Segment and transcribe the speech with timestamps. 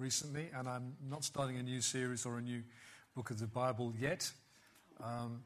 [0.00, 2.62] recently, and I'm not starting a new series or a new
[3.14, 4.30] book of the Bible yet.
[5.02, 5.42] Um,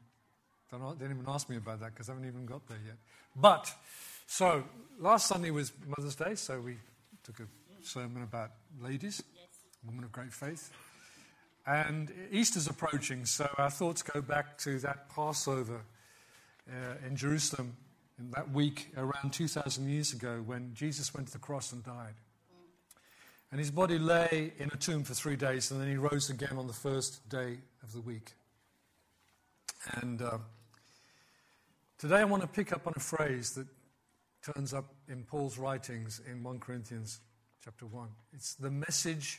[0.71, 2.97] don't, don't even ask me about that because I haven't even got there yet.
[3.35, 3.73] But,
[4.27, 4.65] so,
[4.99, 6.77] last Sunday was Mother's Day, so we
[7.25, 7.47] took a
[7.83, 9.47] sermon about ladies, yes.
[9.85, 10.71] women of great faith.
[11.67, 15.81] And Easter's approaching, so our thoughts go back to that Passover
[16.71, 17.77] uh, in Jerusalem
[18.19, 22.15] in that week around 2,000 years ago when Jesus went to the cross and died.
[23.55, 26.59] And his body lay in a tomb for three days, and then he rose again
[26.59, 28.33] on the first day of the week.
[30.01, 30.39] And uh,
[31.97, 33.69] today I want to pick up on a phrase that
[34.43, 37.21] turns up in Paul's writings in 1 Corinthians
[37.65, 38.09] chapter 1.
[38.33, 39.39] It's the message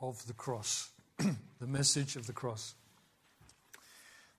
[0.00, 0.90] of the cross.
[1.18, 2.74] the message of the cross.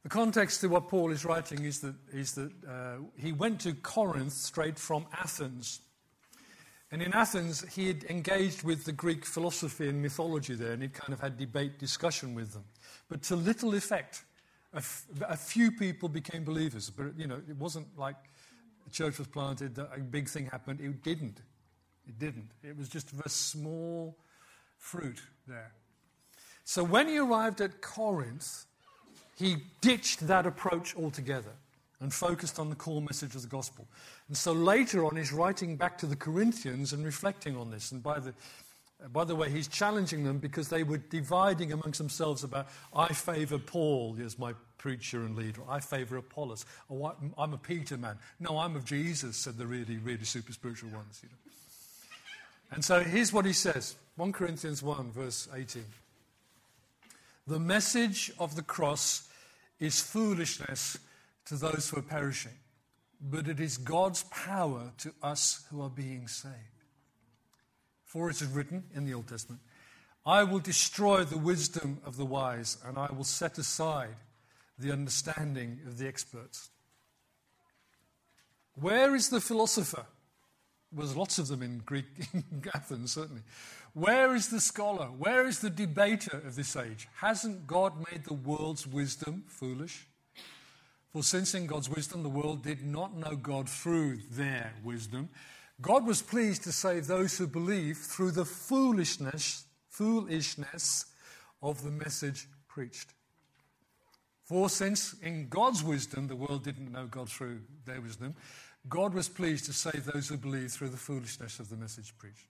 [0.04, 3.76] The context to what Paul is writing is that, is that uh, he went to
[3.76, 5.80] Corinth straight from Athens.
[6.96, 10.88] And in Athens, he had engaged with the Greek philosophy and mythology there, and he
[10.88, 12.64] kind of had debate, discussion with them.
[13.10, 14.24] But to little effect.
[14.74, 18.16] A, f- a few people became believers, but you know, it wasn't like
[18.86, 20.80] the church was planted, a big thing happened.
[20.80, 21.42] It didn't.
[22.08, 22.52] It didn't.
[22.64, 24.16] It was just a small
[24.78, 25.74] fruit there.
[26.64, 28.68] So when he arrived at Corinth,
[29.38, 31.58] he ditched that approach altogether
[32.00, 33.88] and focused on the core message of the gospel.
[34.28, 37.92] And so later on, he's writing back to the Corinthians and reflecting on this.
[37.92, 38.34] And by the,
[39.12, 43.58] by the way, he's challenging them because they were dividing amongst themselves about, I favor
[43.58, 45.62] Paul as my preacher and leader.
[45.70, 46.66] I favor Apollos.
[46.90, 48.18] Oh, I'm a Peter man.
[48.40, 51.22] No, I'm of Jesus, said the really, really super spiritual ones.
[51.24, 51.36] You know.
[52.72, 55.84] And so here's what he says 1 Corinthians 1, verse 18.
[57.48, 59.28] The message of the cross
[59.80, 60.98] is foolishness
[61.46, 62.58] to those who are perishing,
[63.22, 66.54] but it is God's power to us who are being saved.
[68.04, 69.62] For it is written in the Old Testament,
[70.26, 74.16] I will destroy the wisdom of the wise, and I will set aside
[74.80, 76.70] the understanding of the experts.
[78.74, 80.06] Where is the philosopher?
[80.92, 83.44] There's lots of them in Greek in Athens, certainly.
[83.94, 85.06] Where is the scholar?
[85.06, 87.08] Where is the debater of this age?
[87.18, 90.08] Hasn't God made the world's wisdom foolish?
[91.16, 95.30] For since in God's wisdom the world did not know God through their wisdom,
[95.82, 101.06] God was pleased to save those who believe through the foolishness, foolishness
[101.64, 103.14] of the message preached.
[104.44, 108.36] For since in God's wisdom the world didn't know God through their wisdom,
[108.90, 112.50] God was pleased to save those who believe through the foolishness of the message preached.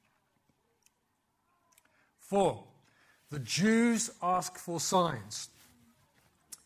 [2.19, 2.63] For,
[3.29, 5.49] the Jews ask for signs.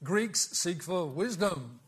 [0.01, 1.81] Greeks seek for wisdom.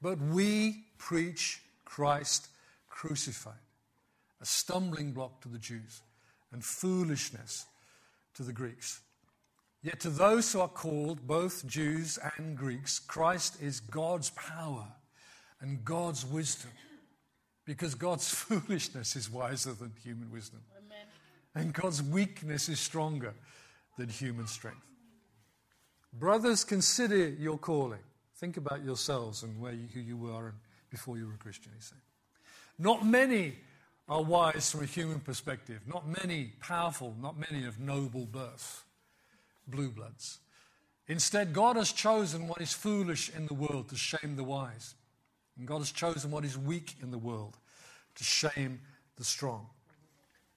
[0.00, 2.48] But we preach Christ
[2.88, 3.54] crucified,
[4.40, 6.02] a stumbling block to the Jews
[6.52, 7.66] and foolishness
[8.34, 9.00] to the Greeks.
[9.82, 14.86] Yet to those who are called, both Jews and Greeks, Christ is God's power
[15.60, 16.70] and God's wisdom.
[17.64, 20.60] Because God's foolishness is wiser than human wisdom.
[21.54, 23.34] And God's weakness is stronger
[23.96, 24.84] than human strength.
[26.12, 28.00] Brothers, consider your calling.
[28.38, 30.54] Think about yourselves and where you, who you were
[30.90, 31.98] before you were a Christian, he said.
[32.78, 33.56] Not many
[34.08, 38.84] are wise from a human perspective, not many powerful, not many of noble birth,
[39.66, 40.38] blue bloods.
[41.08, 44.94] Instead, God has chosen what is foolish in the world to shame the wise.
[45.58, 47.56] And God has chosen what is weak in the world
[48.14, 48.80] to shame
[49.16, 49.66] the strong.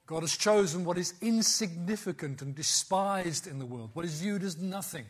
[0.05, 4.57] God has chosen what is insignificant and despised in the world, what is viewed as
[4.57, 5.05] nothing,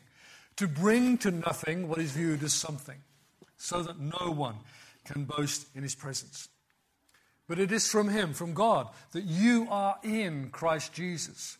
[0.57, 2.97] to bring to nothing what is viewed as something,
[3.57, 4.55] so that no one
[5.05, 6.49] can boast in his presence.
[7.47, 11.57] But it is from Him, from God, that you are in Christ Jesus,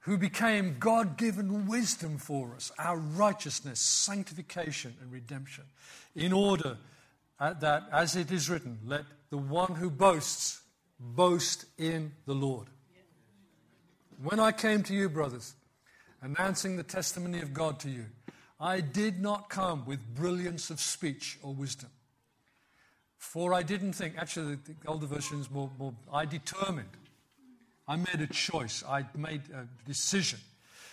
[0.00, 5.64] who became God given wisdom for us, our righteousness, sanctification, and redemption,
[6.14, 6.76] in order
[7.40, 10.60] that, as it is written, let the one who boasts
[11.00, 12.68] boast in the Lord.
[14.22, 15.54] When I came to you, brothers,
[16.22, 18.06] announcing the testimony of God to you,
[18.58, 21.90] I did not come with brilliance of speech or wisdom.
[23.16, 26.88] For I didn't think, actually, the older version is more, more, I determined.
[27.86, 28.82] I made a choice.
[28.88, 30.38] I made a decision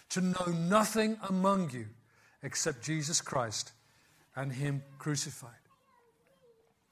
[0.10, 1.86] to know nothing among you
[2.44, 3.72] except Jesus Christ
[4.36, 5.52] and Him crucified.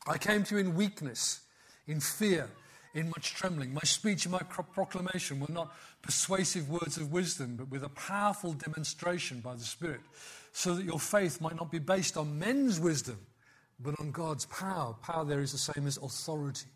[0.07, 1.41] I came to you in weakness,
[1.87, 2.49] in fear,
[2.95, 3.73] in much trembling.
[3.73, 8.53] My speech and my proclamation were not persuasive words of wisdom, but with a powerful
[8.53, 9.99] demonstration by the Spirit,
[10.53, 13.19] so that your faith might not be based on men's wisdom,
[13.79, 14.95] but on God's power.
[15.03, 16.67] Power there is the same as authority.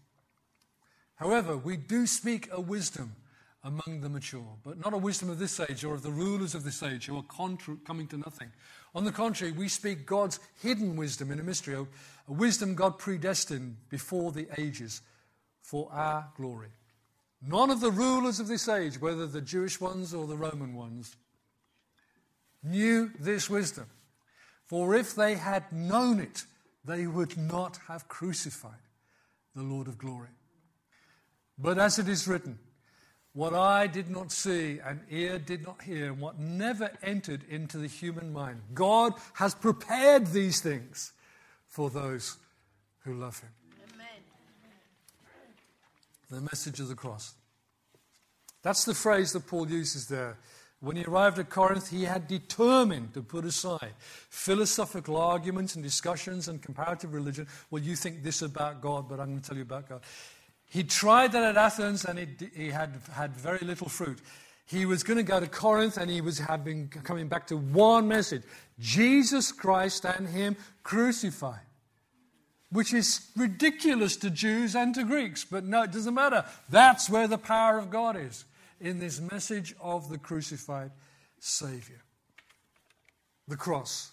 [1.15, 3.15] However, we do speak a wisdom
[3.63, 6.65] among the mature, but not a wisdom of this age or of the rulers of
[6.65, 8.49] this age who are contra- coming to nothing.
[8.93, 12.97] On the contrary, we speak God's hidden wisdom in a mystery, a, a wisdom God
[12.97, 15.01] predestined before the ages
[15.69, 16.69] for our glory.
[17.43, 21.15] None of the rulers of this age, whether the Jewish ones or the Roman ones,
[22.63, 23.85] knew this wisdom.
[24.65, 26.43] For if they had known it,
[26.83, 28.71] they would not have crucified
[29.55, 30.29] the Lord of glory.
[31.59, 32.57] But as it is written,
[33.33, 37.77] what eye did not see and ear did not hear, and what never entered into
[37.77, 38.61] the human mind.
[38.73, 41.11] God has prepared these things
[41.67, 42.37] for those
[43.03, 43.49] who love Him.
[46.29, 47.33] The message of the cross.
[48.61, 50.37] That's the phrase that Paul uses there.
[50.81, 53.93] When he arrived at Corinth, he had determined to put aside
[54.29, 57.47] philosophical arguments and discussions and comparative religion.
[57.69, 60.01] Well, you think this about God, but I'm going to tell you about God.
[60.69, 62.19] He tried that at Athens and
[62.55, 64.19] he had had very little fruit.
[64.65, 68.07] He was going to go to Corinth and he was having, coming back to one
[68.07, 68.43] message
[68.77, 71.65] Jesus Christ and Him crucified.
[72.71, 76.45] Which is ridiculous to Jews and to Greeks, but no, it doesn't matter.
[76.69, 78.45] That's where the power of God is
[78.79, 80.91] in this message of the crucified
[81.39, 82.01] Savior.
[83.47, 84.11] The cross.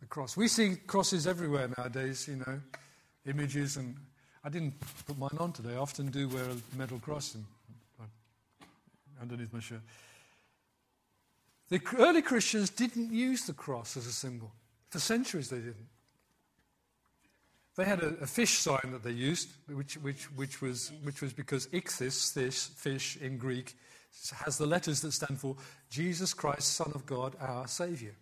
[0.00, 0.36] The cross.
[0.36, 2.60] We see crosses everywhere nowadays, you know,
[3.26, 3.96] images and
[4.44, 4.74] I didn't
[5.06, 5.74] put mine on today.
[5.74, 7.36] I often do wear a metal cross
[9.20, 9.82] underneath my shirt.
[11.68, 14.52] The early Christians didn't use the cross as a symbol.
[14.90, 15.88] For centuries, they didn't.
[17.76, 21.32] They had a, a fish sign that they used, which, which, which, was, which was
[21.32, 23.74] because ichthys, this fish in Greek,
[24.44, 25.56] has the letters that stand for
[25.88, 28.14] Jesus Christ, Son of God, our Savior.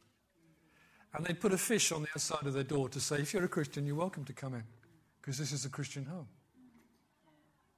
[1.13, 3.45] And they'd put a fish on the outside of their door to say, if you're
[3.45, 4.63] a Christian, you're welcome to come in
[5.21, 6.29] because this is a Christian home.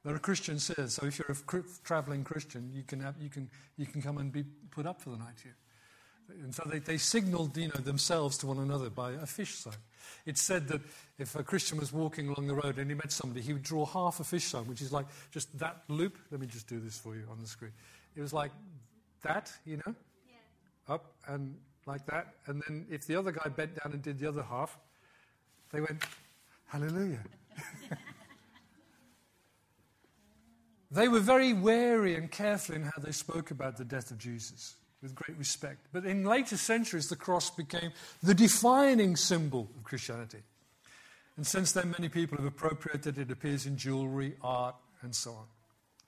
[0.05, 3.49] There are Christian here, so if you're a traveling Christian, you can, have, you, can,
[3.77, 5.57] you can come and be put up for the night here.
[6.43, 9.75] And so they, they signaled you know, themselves to one another by a fish sign.
[10.25, 10.81] It said that
[11.19, 13.85] if a Christian was walking along the road and he met somebody, he would draw
[13.85, 16.17] half a fish sign, which is like just that loop.
[16.31, 17.73] Let me just do this for you on the screen.
[18.15, 18.53] It was like
[19.23, 19.95] that, you know,
[20.29, 20.95] yeah.
[20.95, 21.57] up and
[21.87, 22.35] like that.
[22.47, 24.79] And then if the other guy bent down and did the other half,
[25.73, 26.05] they went,
[26.67, 27.23] Hallelujah.
[30.91, 34.77] they were very wary and careful in how they spoke about the death of Jesus
[35.03, 35.87] with great respect.
[35.93, 40.39] But in later centuries, the cross became the defining symbol of Christianity.
[41.37, 43.23] And since then, many people have appropriated it.
[43.23, 45.47] It appears in jewelry, art, and so on.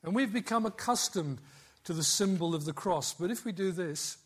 [0.03, 1.41] And we've become accustomed
[1.85, 3.15] to the symbol of the cross.
[3.15, 4.19] But if we do this,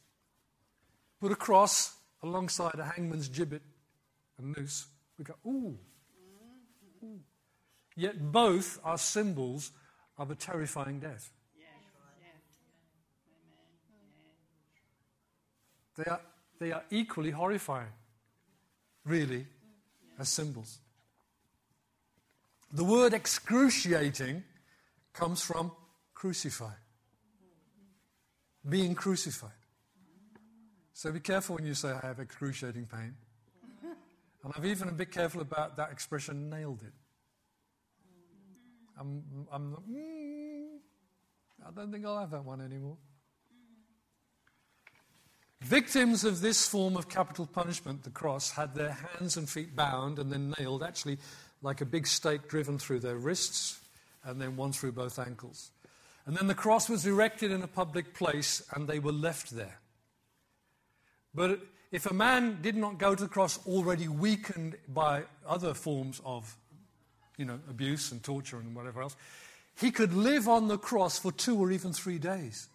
[1.20, 3.62] put a cross alongside a hangman's gibbet
[4.38, 4.86] and noose,
[5.18, 5.78] we go, ooh,
[7.98, 9.72] Yet both are symbols
[10.18, 11.32] of a terrifying death.
[15.98, 16.20] They are,
[16.60, 17.92] they are equally horrifying,
[19.04, 19.46] really,
[20.16, 20.78] as symbols.
[22.72, 24.44] The word excruciating
[25.12, 25.72] comes from
[26.14, 26.74] crucify,
[28.68, 29.50] being crucified.
[30.92, 33.16] So be careful when you say, I have excruciating pain.
[34.44, 36.92] And I've even been careful about that expression, nailed it.
[39.00, 40.78] I'm, I'm mm,
[41.66, 42.98] I don't think I'll have that one anymore.
[45.60, 50.18] Victims of this form of capital punishment, the cross, had their hands and feet bound
[50.18, 51.18] and then nailed, actually
[51.62, 53.80] like a big stake driven through their wrists
[54.24, 55.70] and then one through both ankles.
[56.26, 59.80] And then the cross was erected in a public place and they were left there.
[61.34, 66.20] But if a man did not go to the cross already weakened by other forms
[66.24, 66.56] of
[67.36, 69.16] you know, abuse and torture and whatever else,
[69.80, 72.68] he could live on the cross for two or even three days.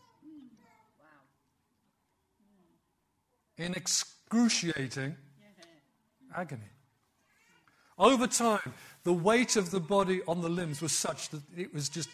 [3.57, 5.15] In excruciating
[6.35, 6.61] agony.
[7.97, 11.89] Over time, the weight of the body on the limbs was such that it was
[11.89, 12.09] just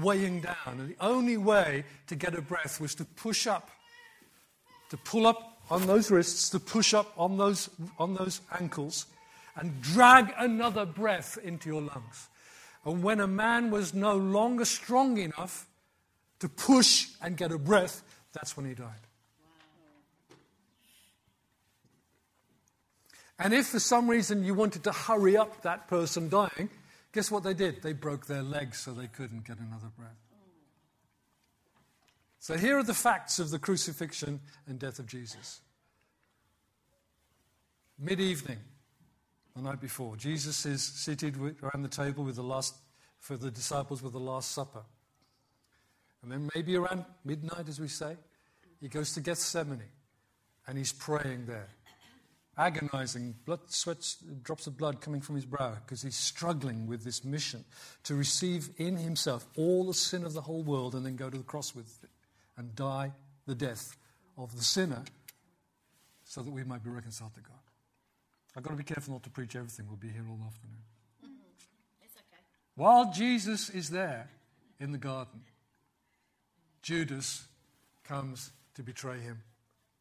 [0.00, 0.78] weighing down.
[0.80, 3.70] And the only way to get a breath was to push up,
[4.90, 9.06] to pull up on those wrists, to push up on those, on those ankles,
[9.56, 12.28] and drag another breath into your lungs.
[12.84, 15.66] And when a man was no longer strong enough
[16.40, 19.06] to push and get a breath, that's when he died.
[23.42, 26.70] And if for some reason you wanted to hurry up that person dying,
[27.12, 27.82] guess what they did?
[27.82, 30.10] They broke their legs so they couldn't get another breath.
[32.38, 35.60] So here are the facts of the crucifixion and death of Jesus.
[37.98, 38.58] Mid evening,
[39.56, 40.16] the night before.
[40.16, 42.74] Jesus is seated around the table with the last,
[43.18, 44.82] for the disciples with the Last Supper.
[46.22, 48.16] And then maybe around midnight, as we say,
[48.80, 49.82] he goes to Gethsemane
[50.66, 51.68] and he's praying there,
[52.56, 57.24] agonizing, blood, sweats, drops of blood coming from his brow because he's struggling with this
[57.24, 57.64] mission
[58.04, 61.38] to receive in himself all the sin of the whole world and then go to
[61.38, 62.10] the cross with it
[62.56, 63.12] and die
[63.46, 63.96] the death
[64.36, 65.02] of the sinner
[66.24, 67.56] so that we might be reconciled to God.
[68.56, 69.86] I've got to be careful not to preach everything.
[69.88, 70.82] We'll be here all afternoon.
[71.24, 71.32] Mm-hmm.
[72.04, 72.42] It's okay.
[72.74, 74.28] While Jesus is there
[74.78, 75.40] in the garden,
[76.82, 77.46] Judas
[78.04, 79.42] comes to betray him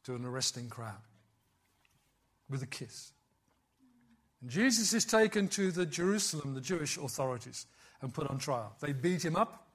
[0.04, 1.00] to an arresting crowd
[2.52, 3.14] with a kiss.
[4.42, 7.66] And Jesus is taken to the Jerusalem, the Jewish authorities,
[8.02, 8.76] and put on trial.
[8.80, 9.68] They beat him up,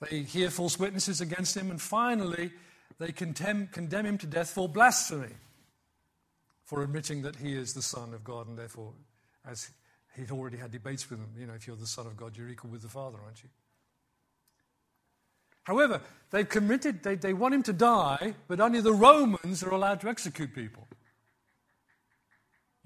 [0.00, 2.52] they hear false witnesses against him, and finally,
[2.98, 5.34] they condemn, condemn him to death for blasphemy,
[6.64, 8.92] for admitting that he is the Son of God, and therefore,
[9.46, 9.70] as
[10.16, 12.48] he'd already had debates with them, you know, if you're the Son of God, you're
[12.48, 13.48] equal with the Father, aren't you?
[15.64, 20.00] However, they've committed, they, they want him to die, but only the Romans are allowed
[20.00, 20.88] to execute people.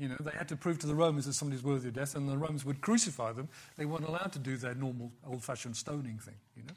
[0.03, 2.29] You know, they had to prove to the Romans that somebody's worthy of death, and
[2.29, 3.49] the Romans would crucify them.
[3.77, 6.75] They weren't allowed to do their normal old fashioned stoning thing, you know.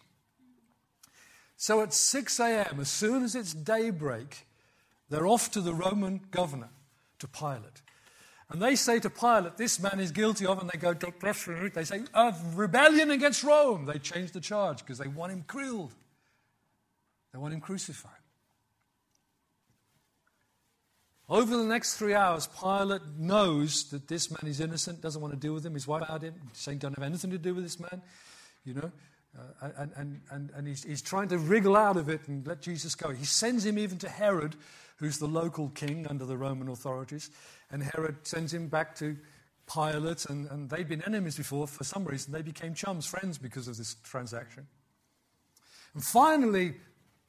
[1.58, 4.46] So at 6 a.m., as soon as it's daybreak,
[5.10, 6.70] they're off to the Roman governor,
[7.17, 7.82] to Pilate.
[8.51, 12.03] And they say to Pilate, This man is guilty of, and they go, they say,
[12.13, 13.88] of rebellion against Rome.
[13.88, 15.96] They change the charge because they want him killed.
[17.34, 18.14] They want him crucified.
[21.27, 25.39] Over the next three hours, Pilate knows that this man is innocent, doesn't want to
[25.39, 25.74] deal with him.
[25.74, 28.01] His wife about him, saying, Don't have anything to do with this man,
[28.63, 28.91] you know.
[29.38, 32.62] Uh, and and, and, and he's, he's trying to wriggle out of it and let
[32.62, 33.10] Jesus go.
[33.10, 34.55] He sends him even to Herod,
[34.98, 37.32] who's the local king under the Roman authorities.
[37.72, 39.17] And Herod sends him back to
[39.74, 41.67] Pilate, and, and they'd been enemies before.
[41.67, 44.67] For some reason, they became chums, friends, because of this transaction.
[45.96, 46.75] And finally,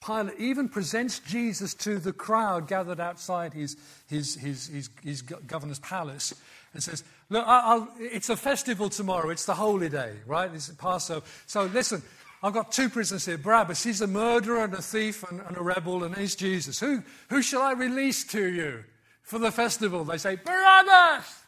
[0.05, 3.77] Pilate even presents Jesus to the crowd gathered outside his,
[4.09, 6.35] his, his, his, his governor's palace
[6.75, 9.31] and says, Look, I'll, it's a festival tomorrow.
[9.31, 10.51] It's the holy day, right?
[10.55, 11.27] It's Passover.
[11.47, 12.03] So listen,
[12.43, 15.63] I've got two prisoners here Barabbas, he's a murderer and a thief and, and a
[15.63, 16.79] rebel, and he's Jesus.
[16.79, 18.85] Who, who shall I release to you
[19.23, 20.05] for the festival?
[20.05, 21.43] They say, Barabbas!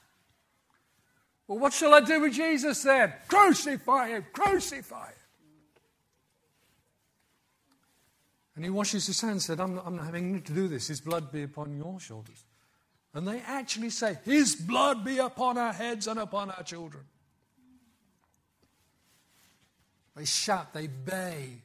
[1.46, 3.12] Well, what shall I do with Jesus then?
[3.28, 4.26] Crucify him!
[4.32, 5.17] Crucify him!
[8.58, 10.88] And he washes his hands and said, I'm not, I'm not having to do this.
[10.88, 12.44] His blood be upon your shoulders.
[13.14, 17.04] And they actually say, His blood be upon our heads and upon our children.
[20.16, 21.62] They shout, they bay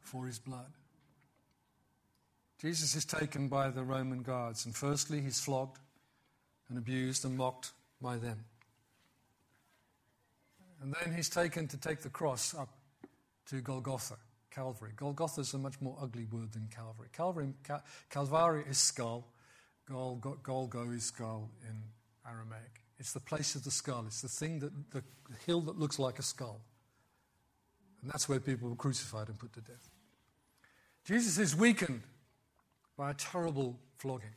[0.00, 0.72] for his blood.
[2.58, 5.78] Jesus is taken by the Roman guards, and firstly, he's flogged
[6.70, 8.46] and abused and mocked by them.
[10.80, 12.70] And then he's taken to take the cross up
[13.50, 14.16] to Golgotha,
[14.54, 14.92] Calvary.
[14.96, 17.08] Golgotha is a much more ugly word than Calvary.
[17.12, 19.26] Calvary, Cal- Calvary is skull,
[19.88, 21.74] Gol, Golgo is skull in
[22.26, 22.82] Aramaic.
[22.98, 24.04] It's the place of the skull.
[24.06, 25.02] It's the thing that the
[25.46, 26.60] hill that looks like a skull.
[28.00, 29.90] And that's where people were crucified and put to death.
[31.04, 32.02] Jesus is weakened
[32.96, 34.34] by a terrible flogging.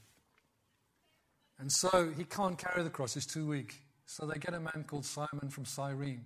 [1.59, 3.75] And so he can't carry the cross, he's too weak.
[4.05, 6.24] So they get a man called Simon from Cyrene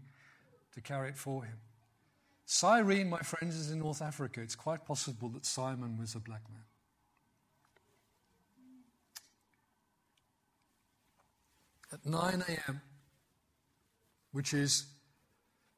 [0.74, 1.58] to carry it for him.
[2.46, 4.42] Cyrene, my friends, is in North Africa.
[4.42, 6.64] It's quite possible that Simon was a black man.
[11.94, 12.82] At 9 a.m.,
[14.32, 14.86] which is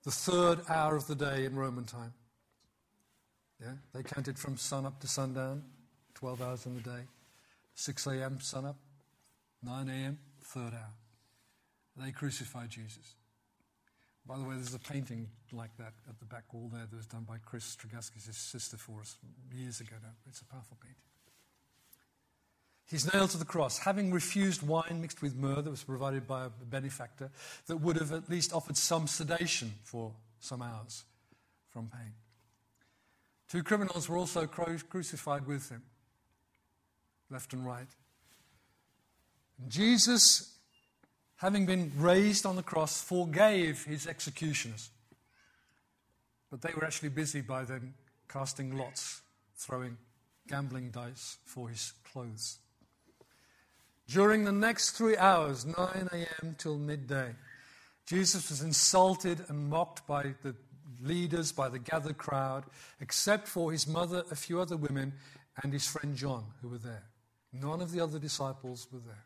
[0.03, 2.13] the third hour of the day in Roman time.
[3.61, 3.73] Yeah?
[3.93, 5.63] They counted from sun up to sundown,
[6.15, 7.07] 12 hours in the day.
[7.75, 8.75] 6 a.m., sun up.
[9.63, 10.93] 9 a.m., third hour.
[11.97, 13.15] They crucified Jesus.
[14.25, 17.05] By the way, there's a painting like that at the back wall there that was
[17.05, 19.17] done by Chris Stragaskis' sister for us
[19.53, 20.13] years ago now.
[20.27, 20.97] It's a powerful painting.
[22.89, 26.45] He's nailed to the cross, having refused wine mixed with myrrh that was provided by
[26.45, 27.31] a benefactor
[27.67, 31.03] that would have at least offered some sedation for some hours
[31.69, 32.13] from pain.
[33.49, 35.83] Two criminals were also crucified with him,
[37.29, 37.87] left and right.
[39.61, 40.52] And Jesus,
[41.43, 44.89] having been raised on the cross, forgave his executioners.
[46.49, 47.95] But they were actually busy by then
[48.29, 49.19] casting lots,
[49.57, 49.97] throwing
[50.47, 52.59] gambling dice for his clothes.
[54.07, 55.75] During the next three hours, 9
[56.13, 56.55] a.m.
[56.57, 57.35] till midday,
[58.05, 60.55] Jesus was insulted and mocked by the
[61.01, 62.63] leaders, by the gathered crowd,
[63.01, 65.11] except for his mother, a few other women,
[65.61, 67.03] and his friend John, who were there.
[67.51, 69.25] None of the other disciples were there.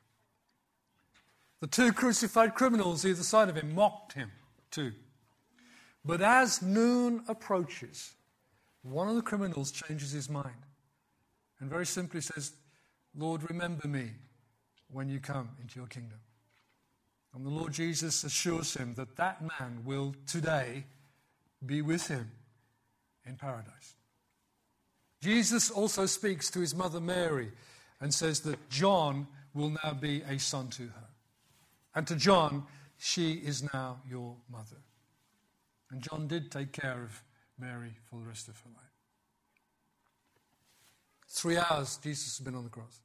[1.59, 4.31] The two crucified criminals either side of him mocked him
[4.69, 4.93] too.
[6.05, 8.13] But as noon approaches,
[8.83, 10.65] one of the criminals changes his mind
[11.59, 12.53] and very simply says,
[13.15, 14.11] Lord, remember me
[14.91, 16.19] when you come into your kingdom.
[17.33, 20.85] And the Lord Jesus assures him that that man will today
[21.65, 22.31] be with him
[23.25, 23.95] in paradise.
[25.21, 27.51] Jesus also speaks to his mother Mary
[27.99, 31.07] and says that John will now be a son to her.
[31.97, 32.63] And to John,
[32.99, 34.77] she is now your mother.
[35.89, 37.23] And John did take care of
[37.57, 38.85] Mary for the rest of her life.
[41.27, 42.99] Three hours Jesus has been on the cross.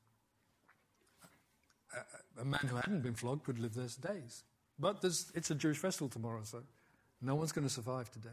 [2.39, 4.43] A, man who hadn't been flogged would live there days.
[4.79, 6.63] But it's a Jewish festival tomorrow, so
[7.23, 8.29] no one's going to survive today.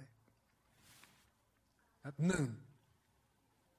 [2.06, 2.58] At noon,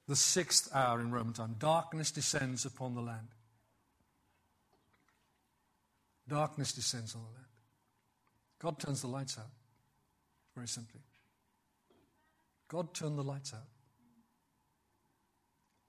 [0.08, 3.28] the sixth hour in Roman time, darkness descends upon the land.
[6.28, 7.46] Darkness descends on the land.
[8.60, 9.50] God turns the lights out,
[10.54, 11.00] very simply.
[12.68, 13.68] God turned the lights out.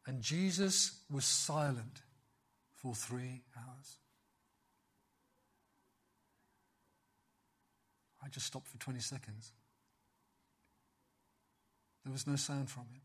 [0.07, 2.01] And Jesus was silent
[2.75, 3.97] for three hours.
[8.23, 9.51] I just stopped for 20 seconds.
[12.03, 13.01] There was no sound from him.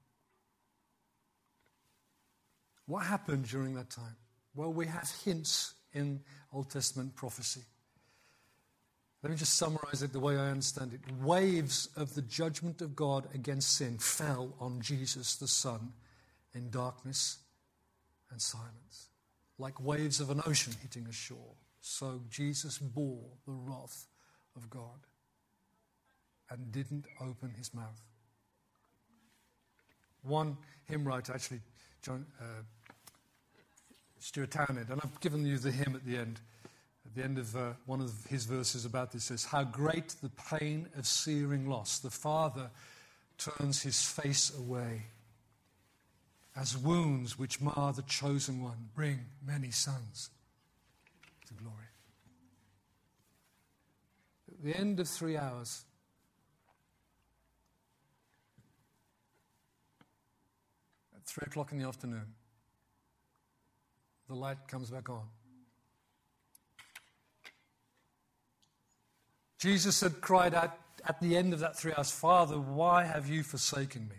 [2.86, 4.16] What happened during that time?
[4.54, 6.20] Well, we have hints in
[6.52, 7.62] Old Testament prophecy.
[9.22, 11.00] Let me just summarize it the way I understand it.
[11.20, 15.92] Waves of the judgment of God against sin fell on Jesus, the Son,
[16.54, 17.38] in darkness
[18.30, 19.08] and silence.
[19.58, 24.06] Like waves of an ocean hitting a shore, so Jesus bore the wrath
[24.54, 25.06] of God
[26.50, 28.02] and didn't open his mouth.
[30.22, 31.60] One hymn writer, actually,
[32.02, 32.62] John, uh,
[34.18, 36.40] Stuart Townend, and I've given you the hymn at the end.
[37.04, 40.30] At the end of uh, one of his verses about this says, How great the
[40.50, 41.98] pain of searing loss.
[41.98, 42.70] The Father
[43.38, 45.02] turns his face away
[46.56, 50.30] as wounds which mar the chosen one bring many sons
[51.46, 51.76] to glory.
[54.50, 55.84] At the end of three hours,
[61.14, 62.34] at three o'clock in the afternoon,
[64.28, 65.22] the light comes back on.
[69.58, 70.76] Jesus had cried out
[71.08, 74.16] at the end of that three hours, Father, why have you forsaken me?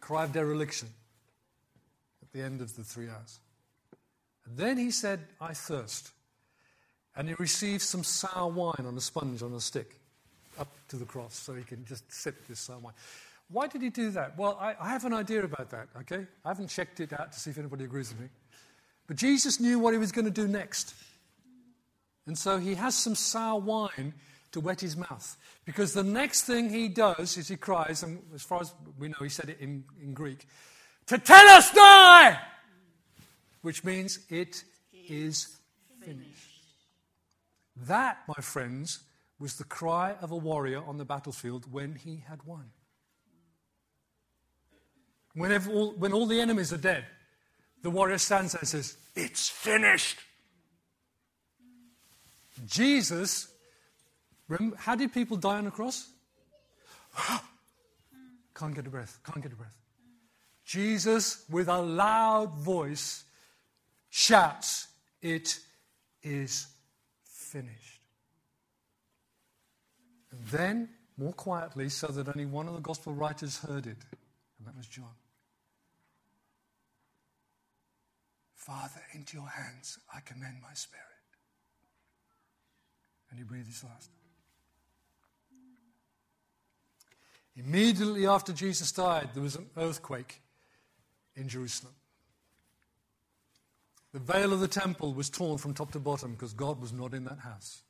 [0.00, 0.88] Cry of dereliction
[2.22, 3.40] at the end of the three hours.
[4.46, 6.10] And then he said, I thirst.
[7.16, 9.96] And he received some sour wine on a sponge on a stick
[10.58, 12.94] up to the cross so he can just sip this sour wine.
[13.50, 14.36] Why did he do that?
[14.38, 16.26] Well, I, I, have an idea about that, okay?
[16.44, 18.28] I haven't checked it out to see if anybody agrees with me.
[19.06, 20.94] But Jesus knew what he was going to do next.
[22.26, 24.14] And so he has some sour wine
[24.52, 25.36] to wet his mouth.
[25.64, 29.16] Because the next thing he does is he cries, and as far as we know,
[29.20, 30.46] he said it in, in Greek,
[31.06, 32.38] Tetelestai!
[33.60, 34.64] Which means it
[35.08, 35.56] is
[36.00, 36.50] finished.
[37.76, 39.00] That, my friends,
[39.38, 42.70] was the cry of a warrior on the battlefield when he had won.
[45.34, 47.04] Whenever all, when all the enemies are dead,
[47.82, 50.18] the warrior stands there and says, It's finished.
[52.66, 53.48] Jesus,
[54.48, 56.08] remember, how did people die on the cross?
[58.54, 59.76] can't get a breath, can't get a breath.
[60.64, 63.24] Jesus, with a loud voice,
[64.10, 64.88] shouts,
[65.20, 65.58] It
[66.22, 66.66] is
[67.24, 68.00] finished.
[70.30, 73.98] And then, more quietly, so that only one of the gospel writers heard it,
[74.58, 75.10] and that was John.
[78.64, 81.04] Father, into your hands I commend my spirit.
[83.28, 84.08] And he breathed his last.
[87.56, 90.40] Immediately after Jesus died, there was an earthquake
[91.36, 91.92] in Jerusalem.
[94.14, 97.12] The veil of the temple was torn from top to bottom because God was not
[97.12, 97.82] in that house.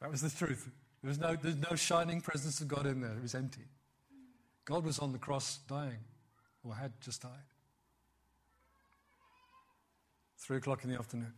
[0.00, 0.68] That was the truth.
[1.02, 3.12] There was no, there's no shining presence of God in there.
[3.12, 3.66] It was empty.
[4.64, 6.00] God was on the cross dying,
[6.64, 7.30] or had just died.
[10.38, 11.32] Three o'clock in the afternoon.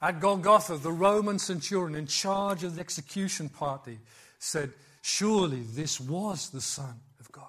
[0.00, 4.00] At Golgotha, the Roman centurion in charge of the execution party
[4.38, 7.46] said, Surely this was the Son of God.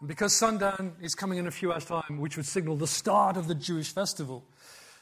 [0.00, 3.36] And because sundown is coming in a few hours' time, which would signal the start
[3.36, 4.44] of the Jewish festival,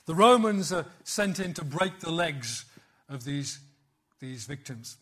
[0.07, 2.65] the Romans are sent in to break the legs
[3.09, 3.61] of these,
[4.21, 4.97] these victims.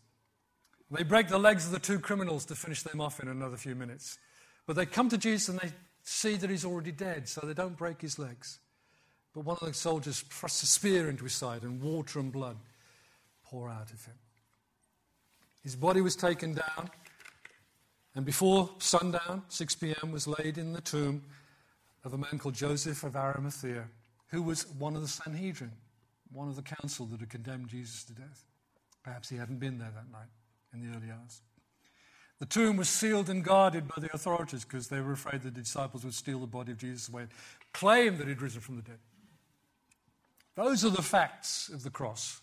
[0.91, 3.75] They break the legs of the two criminals to finish them off in another few
[3.77, 4.19] minutes.
[4.67, 7.77] But they come to Jesus and they see that he's already dead, so they don't
[7.77, 8.59] break his legs.
[9.35, 12.57] But one of the soldiers thrusts a spear into his side, and water and blood
[13.45, 14.15] pour out of him.
[15.63, 16.91] His body was taken down,
[18.15, 21.23] and before sundown, 6 p.m., was laid in the tomb
[22.05, 23.85] of a man called Joseph of Arimathea,
[24.29, 25.73] who was one of the Sanhedrin,
[26.33, 28.45] one of the council that had condemned Jesus to death.
[29.03, 30.29] Perhaps he hadn't been there that night
[30.73, 31.43] in the early hours.
[32.41, 36.05] The tomb was sealed and guarded by the authorities because they were afraid the disciples
[36.05, 37.31] would steal the body of Jesus away and
[37.73, 38.99] claim that he'd risen from the dead.
[40.57, 42.41] Those are the facts of the cross.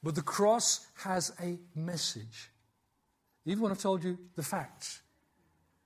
[0.00, 2.50] But the cross has a message.
[3.44, 5.00] Even when I've told you the facts,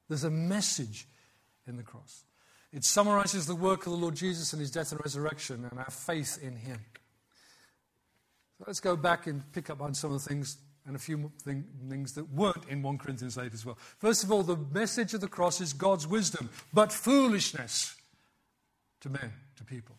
[0.09, 1.09] there's a message
[1.67, 2.25] in the cross.
[2.73, 5.91] It summarizes the work of the Lord Jesus and his death and resurrection and our
[5.91, 6.79] faith in him.
[8.59, 10.59] So let's go back and pick up on some of the things
[10.91, 13.79] and a few thing, things that weren't in 1 Corinthians 8 as well.
[13.99, 17.95] First of all, the message of the cross is God's wisdom, but foolishness
[19.01, 19.95] to men, to people.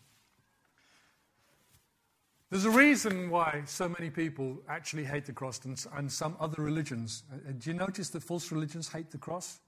[2.50, 6.62] There's a reason why so many people actually hate the cross and, and some other
[6.62, 7.22] religions.
[7.32, 9.60] Uh, uh, do you notice that false religions hate the cross?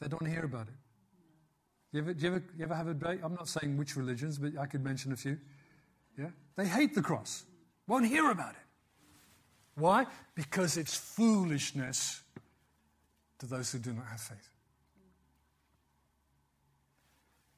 [0.00, 0.74] They don't hear about it.
[1.90, 3.18] You ever, do you ever, you ever have a debate?
[3.24, 5.38] I'm not saying which religions, but I could mention a few.
[6.16, 6.28] Yeah?
[6.54, 7.42] They hate the cross,
[7.88, 8.62] won't hear about it.
[9.74, 10.06] Why?
[10.34, 12.22] Because it's foolishness
[13.38, 14.48] to those who do not have faith.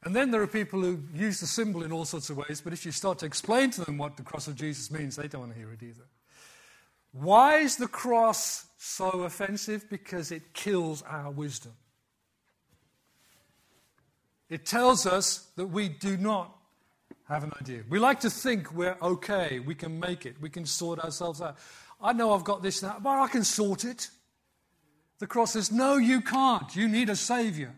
[0.05, 2.74] And then there are people who use the symbol in all sorts of ways, but
[2.74, 5.40] if you start to explain to them what the cross of Jesus means, they don't
[5.40, 6.05] want to hear it either.
[7.12, 9.88] Why is the cross so offensive?
[9.88, 11.72] Because it kills our wisdom.
[14.50, 16.55] It tells us that we do not
[17.27, 17.83] have an idea.
[17.88, 21.57] We like to think we're okay, we can make it, we can sort ourselves out.
[22.00, 24.11] I know I've got this that, but I can sort it.
[25.18, 26.74] The cross says, No, you can't.
[26.74, 27.74] You need a Savior.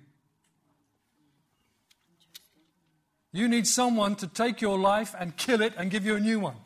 [3.32, 6.40] You need someone to take your life and kill it and give you a new
[6.40, 6.56] one.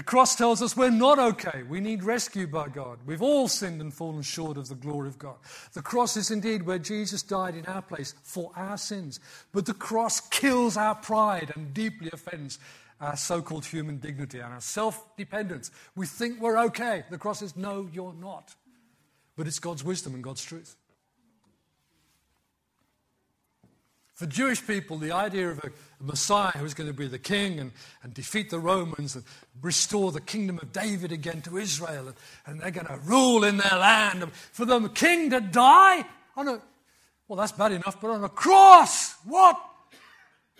[0.00, 1.62] The cross tells us we're not okay.
[1.62, 3.00] We need rescue by God.
[3.04, 5.36] We've all sinned and fallen short of the glory of God.
[5.74, 9.20] The cross is indeed where Jesus died in our place for our sins.
[9.52, 12.58] But the cross kills our pride and deeply offends
[12.98, 15.70] our so called human dignity and our self dependence.
[15.94, 17.04] We think we're okay.
[17.10, 18.54] The cross says, no, you're not.
[19.36, 20.76] But it's God's wisdom and God's truth.
[24.20, 27.58] For Jewish people, the idea of a, Messiah who was going to be the king
[27.58, 29.24] and, and defeat the Romans and
[29.62, 33.56] restore the kingdom of David again to Israel, and, and they're going to rule in
[33.56, 34.30] their land.
[34.52, 36.04] For the king to die
[36.36, 36.60] on a,
[37.28, 39.58] well, that's bad enough, but on a cross, what?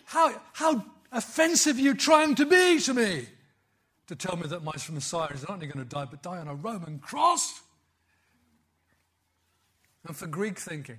[0.06, 3.26] How, how offensive are you trying to be to me?
[4.06, 6.48] To tell me that my Messiah is not only going to die, but die on
[6.48, 7.60] a Roman cross?
[10.06, 10.96] And for Greek thinking,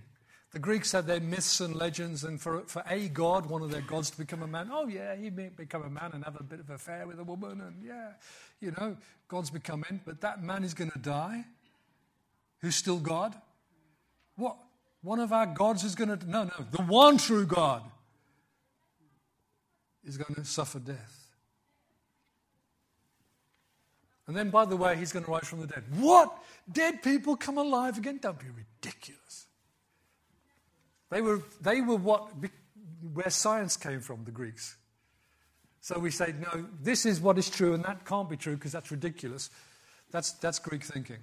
[0.51, 3.81] the Greeks had their myths and legends, and for, for a god, one of their
[3.81, 6.43] gods, to become a man, oh, yeah, he may become a man and have a
[6.43, 8.11] bit of affair with a woman, and yeah,
[8.59, 8.97] you know,
[9.29, 11.45] gods become men, but that man is going to die,
[12.59, 13.33] who's still God.
[14.35, 14.57] What?
[15.03, 17.83] One of our gods is going to, no, no, the one true God
[20.03, 21.17] is going to suffer death.
[24.27, 25.83] And then, by the way, he's going to rise from the dead.
[25.97, 26.37] What?
[26.71, 28.19] Dead people come alive again?
[28.21, 29.47] Don't be ridiculous.
[31.11, 32.31] They were, they were what,
[33.13, 34.77] where science came from, the Greeks.
[35.81, 38.71] So we say, no, this is what is true, and that can't be true because
[38.71, 39.49] that's ridiculous.
[40.09, 41.17] That's, that's Greek thinking.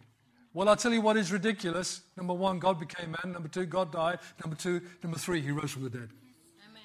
[0.52, 2.02] Well, I'll tell you what is ridiculous.
[2.16, 3.32] Number one, God became man.
[3.32, 4.18] Number two, God died.
[4.44, 6.08] Number two, number three, he rose from the dead.
[6.68, 6.82] Amen.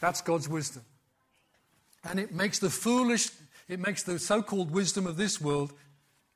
[0.00, 0.84] That's God's wisdom.
[2.04, 3.30] And it makes the foolish,
[3.68, 5.72] it makes the so called wisdom of this world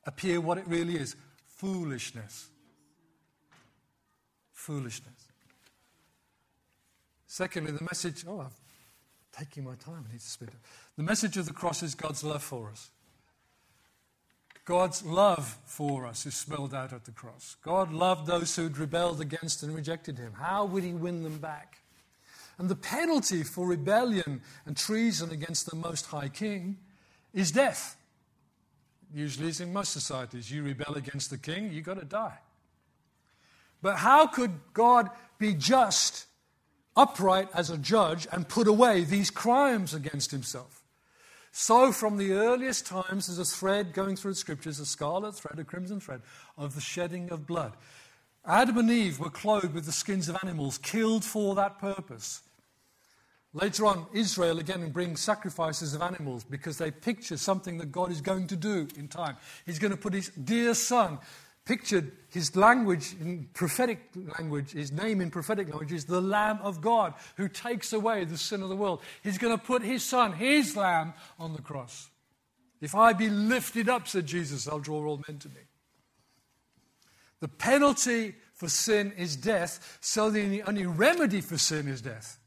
[0.04, 1.14] appear what it really is
[1.46, 2.48] foolishness
[4.68, 5.28] foolishness.
[7.26, 8.50] Secondly, the message, oh, I'm
[9.32, 10.56] taking my time, I need to speed up.
[10.98, 12.90] The message of the cross is God's love for us.
[14.66, 17.56] God's love for us is spelled out at the cross.
[17.62, 20.34] God loved those who'd rebelled against and rejected him.
[20.34, 21.78] How would he win them back?
[22.58, 26.76] And the penalty for rebellion and treason against the Most High King
[27.32, 27.96] is death.
[29.14, 30.50] Usually, it's in most societies.
[30.50, 32.36] You rebel against the king, you've got to die.
[33.82, 36.26] But how could God be just,
[36.96, 40.82] upright as a judge, and put away these crimes against himself?
[41.50, 45.58] So, from the earliest times, there's a thread going through the scriptures, a scarlet thread,
[45.58, 46.22] a crimson thread,
[46.56, 47.72] of the shedding of blood.
[48.44, 52.42] Adam and Eve were clothed with the skins of animals, killed for that purpose.
[53.54, 58.20] Later on, Israel again brings sacrifices of animals because they picture something that God is
[58.20, 59.36] going to do in time.
[59.64, 61.18] He's going to put his dear son
[61.68, 64.00] pictured his language in prophetic
[64.38, 68.38] language, his name in prophetic language is the Lamb of God who takes away the
[68.38, 69.02] sin of the world.
[69.22, 72.08] He's going to put his son, his lamb, on the cross.
[72.80, 75.60] If I be lifted up, said Jesus, I'll draw all men to me.
[77.40, 82.38] The penalty for sin is death, so the only remedy for sin is death.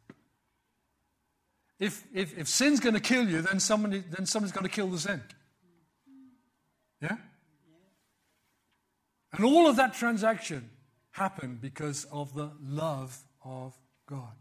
[1.79, 4.87] If, if, if sin's going to kill you, then, somebody, then somebody's got to kill
[4.87, 5.21] the sin.
[7.01, 7.17] Yeah?
[9.33, 10.69] And all of that transaction
[11.11, 13.73] happened because of the love of
[14.05, 14.35] God.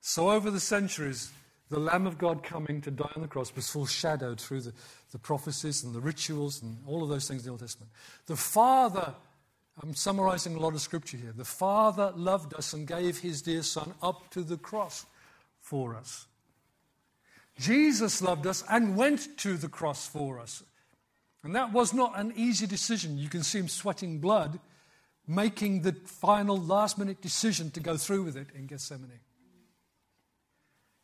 [0.00, 1.32] So, over the centuries,
[1.68, 4.72] the Lamb of God coming to die on the cross was foreshadowed through the,
[5.10, 7.90] the prophecies and the rituals and all of those things in the Old Testament.
[8.26, 9.14] The Father,
[9.82, 11.32] I'm summarizing a lot of scripture here.
[11.36, 15.06] The Father loved us and gave his dear Son up to the cross
[15.60, 16.26] for us.
[17.58, 20.62] Jesus loved us and went to the cross for us.
[21.46, 23.18] And that was not an easy decision.
[23.18, 24.58] You can see him sweating blood,
[25.28, 29.20] making the final last minute decision to go through with it in Gethsemane.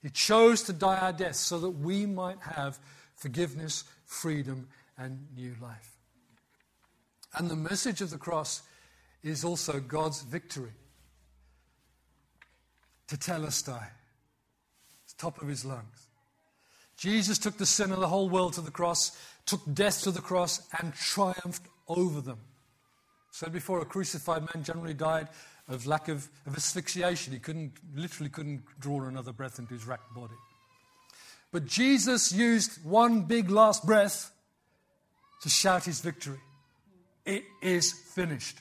[0.02, 2.80] He chose to die our death so that we might have
[3.14, 4.66] forgiveness, freedom,
[4.98, 5.92] and new life.
[7.38, 8.62] And the message of the cross
[9.22, 10.72] is also God's victory.
[13.06, 13.86] To tell us, Tetelestai,
[15.18, 16.08] top of his lungs.
[16.96, 20.20] Jesus took the sin of the whole world to the cross took death to the
[20.20, 22.38] cross and triumphed over them.
[23.30, 25.28] Said before, a crucified man generally died
[25.68, 27.32] of lack of, of asphyxiation.
[27.32, 30.34] He couldn't, literally couldn't draw another breath into his racked body.
[31.50, 34.30] But Jesus used one big last breath
[35.42, 36.40] to shout his victory.
[37.24, 38.58] It is finished.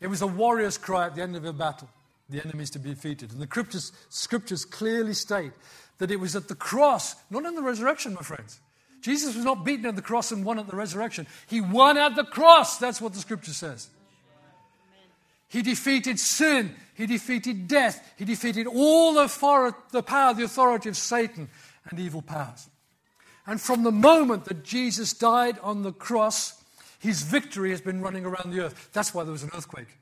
[0.00, 1.88] It was a warrior's cry at the end of a battle.
[2.28, 3.32] The enemy is to be defeated.
[3.32, 5.52] And the scriptures, scriptures clearly state
[5.98, 8.60] that it was at the cross, not in the resurrection, my friends.
[9.04, 11.26] Jesus was not beaten at the cross and won at the resurrection.
[11.46, 12.78] He won at the cross.
[12.78, 13.90] That's what the scripture says.
[15.46, 16.74] He defeated sin.
[16.94, 18.14] He defeated death.
[18.16, 21.50] He defeated all the, for- the power, the authority of Satan
[21.90, 22.70] and evil powers.
[23.46, 26.64] And from the moment that Jesus died on the cross,
[26.98, 28.88] his victory has been running around the earth.
[28.94, 29.98] That's why there was an earthquake.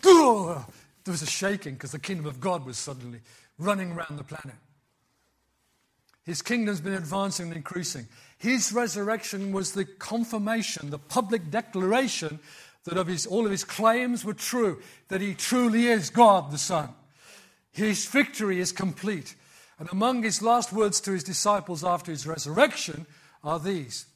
[0.00, 3.20] There was a shaking because the kingdom of God was suddenly
[3.58, 4.56] running around the planet.
[6.30, 8.06] His kingdom's been advancing and increasing.
[8.38, 12.38] His resurrection was the confirmation, the public declaration
[12.84, 16.56] that of his, all of his claims were true, that he truly is God the
[16.56, 16.90] Son.
[17.72, 19.34] His victory is complete.
[19.80, 23.06] And among his last words to his disciples after his resurrection
[23.42, 24.06] are these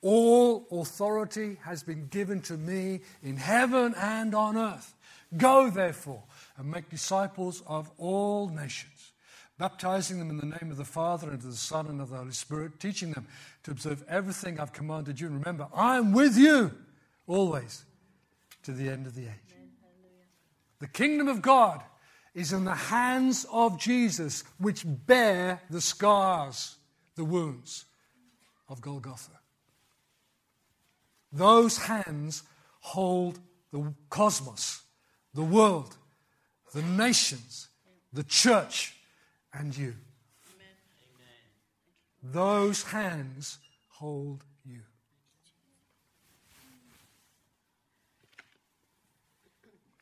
[0.00, 4.92] All authority has been given to me in heaven and on earth.
[5.36, 6.24] Go, therefore,
[6.56, 8.91] and make disciples of all nations
[9.58, 12.16] baptizing them in the name of the Father and of the Son and of the
[12.16, 13.26] Holy Spirit, teaching them
[13.62, 15.28] to observe everything I've commanded you.
[15.28, 16.72] And remember, I'm with you
[17.26, 17.84] always
[18.64, 19.56] to the end of the age.
[20.80, 21.80] The kingdom of God
[22.34, 26.76] is in the hands of Jesus, which bear the scars,
[27.14, 27.84] the wounds
[28.68, 29.38] of Golgotha.
[31.30, 32.42] Those hands
[32.80, 33.38] hold
[33.70, 34.82] the cosmos,
[35.34, 35.96] the world,
[36.72, 37.68] the nations,
[38.12, 38.96] the church,
[39.54, 39.94] and you.
[40.54, 42.32] Amen.
[42.32, 44.80] Those hands hold you.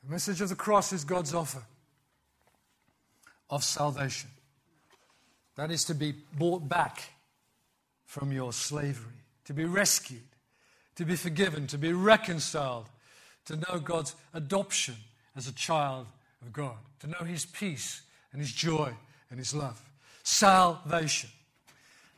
[0.04, 1.62] The message of the cross is God's offer
[3.48, 4.30] of salvation.
[5.56, 7.10] That is to be brought back
[8.06, 10.20] from your slavery, to be rescued,
[10.96, 12.88] to be forgiven, to be reconciled,
[13.44, 14.96] to know God's adoption
[15.36, 16.06] as a child
[16.42, 18.94] of God, to know His peace and His joy
[19.30, 19.80] and His love.
[20.22, 21.30] Salvation.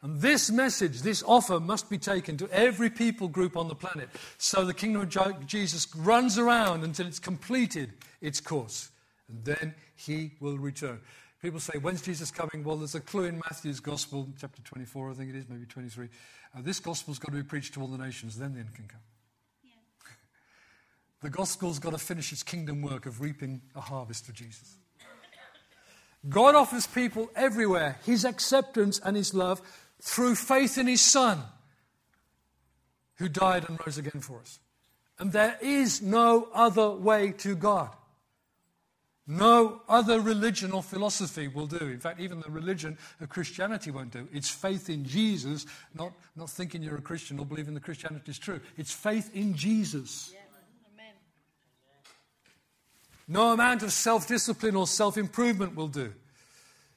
[0.02, 4.08] And this message, this offer, must be taken to every people group on the planet.
[4.36, 8.90] So the kingdom of Jesus runs around until it's completed its course.
[9.28, 11.00] And then he will return.
[11.40, 12.64] People say, When's Jesus coming?
[12.64, 16.08] Well, there's a clue in Matthew's Gospel, chapter 24, I think it is, maybe 23.
[16.56, 18.86] Uh, this Gospel's got to be preached to all the nations, then the end can
[18.86, 19.00] come.
[19.64, 19.70] Yeah.
[21.20, 24.76] the Gospel's got to finish its kingdom work of reaping a harvest for Jesus.
[26.28, 29.60] God offers people everywhere his acceptance and his love
[30.00, 31.40] through faith in his Son,
[33.16, 34.58] who died and rose again for us.
[35.18, 37.90] And there is no other way to God.
[39.26, 41.78] No other religion or philosophy will do.
[41.78, 44.26] In fact, even the religion of Christianity won't do.
[44.32, 48.38] It's faith in Jesus, not, not thinking you're a Christian or believing the Christianity is
[48.38, 48.60] true.
[48.76, 50.32] It's faith in Jesus.
[50.34, 50.40] Yeah.
[53.28, 56.12] No amount of self discipline or self improvement will do.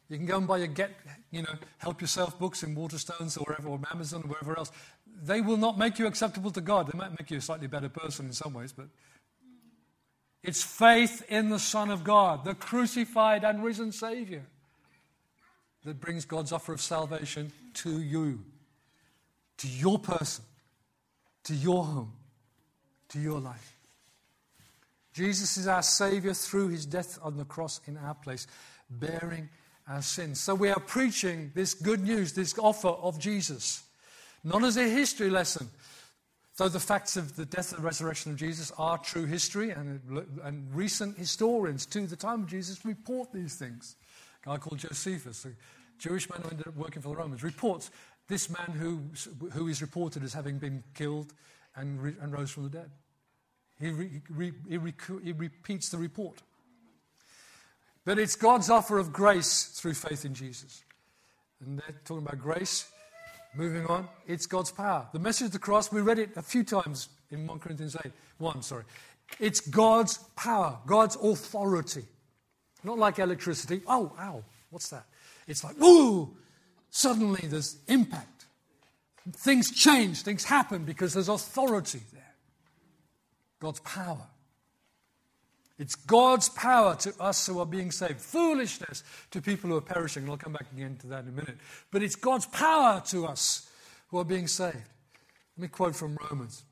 [0.10, 0.92] You can go and buy your get,
[1.32, 4.72] you know, help yourself books in Waterstones or wherever, or Amazon or wherever else.
[5.24, 6.92] they will not make you acceptable to God.
[6.92, 8.88] They might make you a slightly better person in some ways, but
[10.44, 14.46] it's faith in the Son of God, the crucified and risen Savior,
[15.86, 18.44] that brings God's offer of salvation to you,
[19.58, 20.44] to your person,
[21.46, 22.14] to your home,
[23.10, 23.75] to your life.
[25.16, 28.48] Jesus is our Savior through his death on the cross in our place,
[28.90, 29.48] bearing
[29.88, 30.42] our sins.
[30.42, 33.84] So we are preaching this good news, this offer of Jesus,
[34.44, 35.70] not as a history lesson,
[36.58, 40.02] though the facts of the death and resurrection of Jesus are true history, and,
[40.44, 43.96] and recent historians to the time of Jesus report these things.
[44.44, 45.52] A guy called Josephus, a
[45.98, 47.90] Jewish man who ended up working for the Romans, reports
[48.28, 49.00] this man who,
[49.54, 51.34] who is reported as having been killed
[51.78, 52.92] and, re, and rose from the dead.
[53.80, 54.80] He, re, he,
[55.24, 56.42] he repeats the report.
[58.06, 60.84] But it's God's offer of grace through faith in Jesus.
[61.60, 62.88] And they're talking about grace.
[63.56, 65.08] Moving on, it's God's power.
[65.14, 68.12] The message of the cross, we read it a few times in 1 Corinthians 8.
[68.38, 68.84] 1, sorry.
[69.40, 72.04] It's God's power, God's authority.
[72.84, 73.82] Not like electricity.
[73.88, 75.06] Oh, ow, what's that?
[75.48, 76.36] It's like, woo!
[76.90, 78.46] Suddenly there's impact.
[79.32, 82.02] Things change, things happen because there's authority.
[83.60, 84.28] God's power.
[85.78, 88.22] It's God's power to us who are being saved.
[88.22, 90.24] Foolishness to people who are perishing.
[90.24, 91.58] And I'll come back again to that in a minute.
[91.92, 93.70] But it's God's power to us
[94.08, 94.76] who are being saved.
[95.58, 96.64] Let me quote from Romans.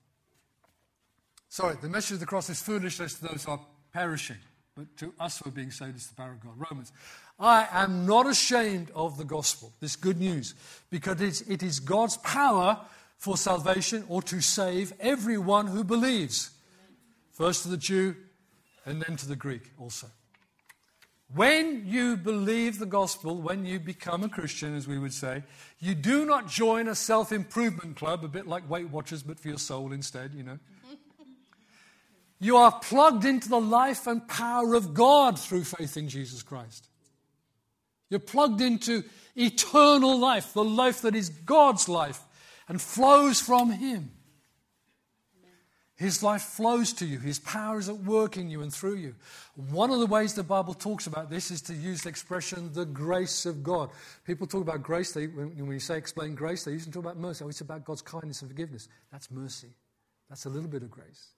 [1.50, 4.38] Sorry, the message of the cross is foolishness to those who are perishing.
[4.76, 6.54] But to us who are being saved, it's the power of God.
[6.70, 6.92] Romans.
[7.40, 10.56] I am not ashamed of the gospel, this good news,
[10.90, 12.80] because it is God's power
[13.18, 16.52] for salvation or to save everyone who believes.
[17.34, 18.16] First to the Jew,
[18.86, 20.08] and then to the Greek also.
[21.34, 25.44] When you believe the gospel, when you become a Christian, as we would say,
[25.80, 29.48] you do not join a self improvement club, a bit like Weight Watchers, but for
[29.48, 30.60] your soul instead, you know.
[32.40, 36.90] You are plugged into the life and power of God through faith in Jesus Christ.
[38.10, 42.22] You're plugged into eternal life, the life that is God's life
[42.68, 44.12] and flows from Him.
[45.96, 47.20] His life flows to you.
[47.20, 49.16] His power is at work in you and through you.
[49.56, 52.86] One of the ways the Bible talks about this is to use the expression, the
[52.86, 53.92] grace of God.
[54.26, 57.44] People talk about grace, they, when you say explain grace, they usually talk about mercy.
[57.46, 58.88] Oh, it's about God's kindness and forgiveness.
[59.12, 59.70] That's mercy.
[60.30, 61.34] That's a little bit of grace.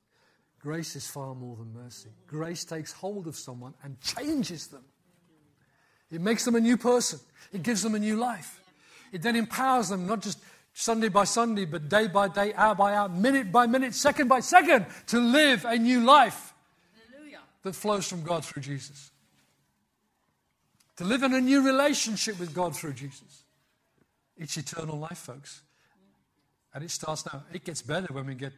[0.60, 2.10] Grace is far more than mercy.
[2.26, 4.86] Grace takes hold of someone and changes them.
[6.10, 7.20] It makes them a new person,
[7.52, 8.62] it gives them a new life.
[9.12, 10.40] It then empowers them not just
[10.78, 14.42] Sunday by Sunday, but day by day, hour by hour, minute by minute, second by
[14.42, 16.54] second, to live a new life
[17.14, 17.40] Hallelujah.
[17.64, 19.10] that flows from God through Jesus.
[20.98, 23.44] To live in a new relationship with God through Jesus.
[24.36, 25.62] It's eternal life, folks.
[26.74, 27.44] And it starts now.
[27.54, 28.52] It gets better when we get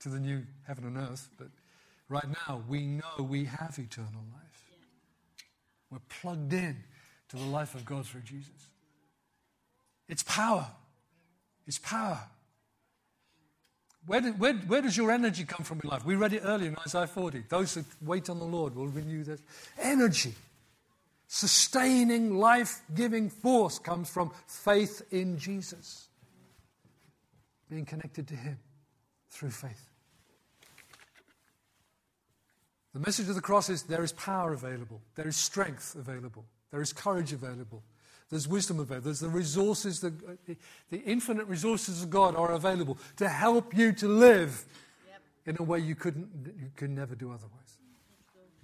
[0.00, 1.48] to the new heaven and earth, but
[2.08, 4.70] right now we know we have eternal life.
[5.90, 6.84] We're plugged in
[7.28, 8.48] to the life of God through Jesus.
[10.08, 10.66] It's power.
[11.66, 12.20] It's power.
[14.06, 16.04] Where, where, where, does your energy come from in life?
[16.04, 17.44] We read it earlier in Isaiah 40.
[17.48, 19.38] Those who wait on the Lord will renew their
[19.78, 20.34] energy.
[21.28, 26.08] Sustaining, life giving force comes from faith in Jesus,
[27.68, 28.58] being connected to Him
[29.28, 29.90] through faith.
[32.94, 36.82] The message of the cross is there is power available, there is strength available, there
[36.82, 37.84] is courage available,
[38.30, 39.06] there's wisdom available.
[39.06, 40.12] There's the resources, the,
[40.90, 44.64] the infinite resources of God are available to help you to live
[45.08, 45.20] yep.
[45.46, 47.78] in a way you couldn't, you could never do otherwise.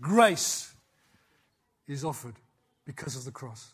[0.00, 0.72] Grace
[1.88, 2.34] is offered
[2.84, 3.72] because of the cross.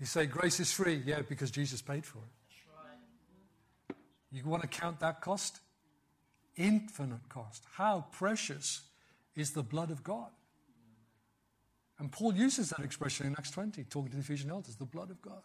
[0.00, 3.94] You say grace is free, yeah, because Jesus paid for it.
[4.32, 5.60] You want to count that cost?
[6.56, 7.64] Infinite cost.
[7.74, 8.82] How precious
[9.34, 10.30] is the blood of God?
[11.98, 15.10] And Paul uses that expression in Acts 20, talking to the Ephesian elders the blood
[15.10, 15.42] of God.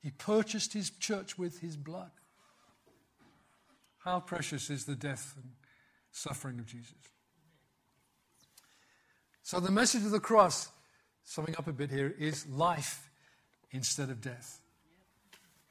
[0.00, 2.10] He purchased his church with his blood.
[3.98, 5.50] How precious is the death and
[6.10, 6.94] suffering of Jesus.
[9.42, 10.68] So, the message of the cross,
[11.22, 13.10] summing up a bit here, is life
[13.72, 14.60] instead of death.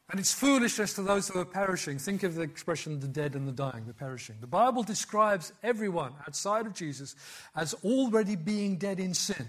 [0.09, 1.97] And it's foolishness to those who are perishing.
[1.97, 4.35] Think of the expression the dead and the dying, the perishing.
[4.41, 7.15] The Bible describes everyone outside of Jesus
[7.55, 9.47] as already being dead in sin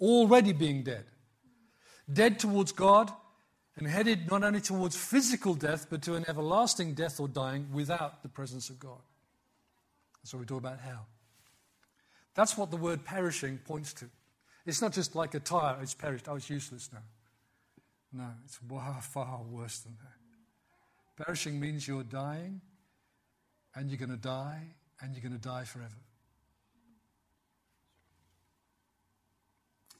[0.00, 1.04] already being dead.
[2.12, 3.12] Dead towards God
[3.76, 8.22] and headed not only towards physical death, but to an everlasting death or dying without
[8.22, 9.00] the presence of God.
[10.24, 11.06] So we talk about hell.
[12.34, 14.06] That's what the word perishing points to.
[14.66, 17.02] It's not just like a tire, it's perished, oh, it's useless now.
[18.12, 21.24] No, it's far, far worse than that.
[21.24, 22.60] Perishing means you're dying,
[23.74, 24.62] and you're going to die,
[25.00, 25.96] and you're going to die forever.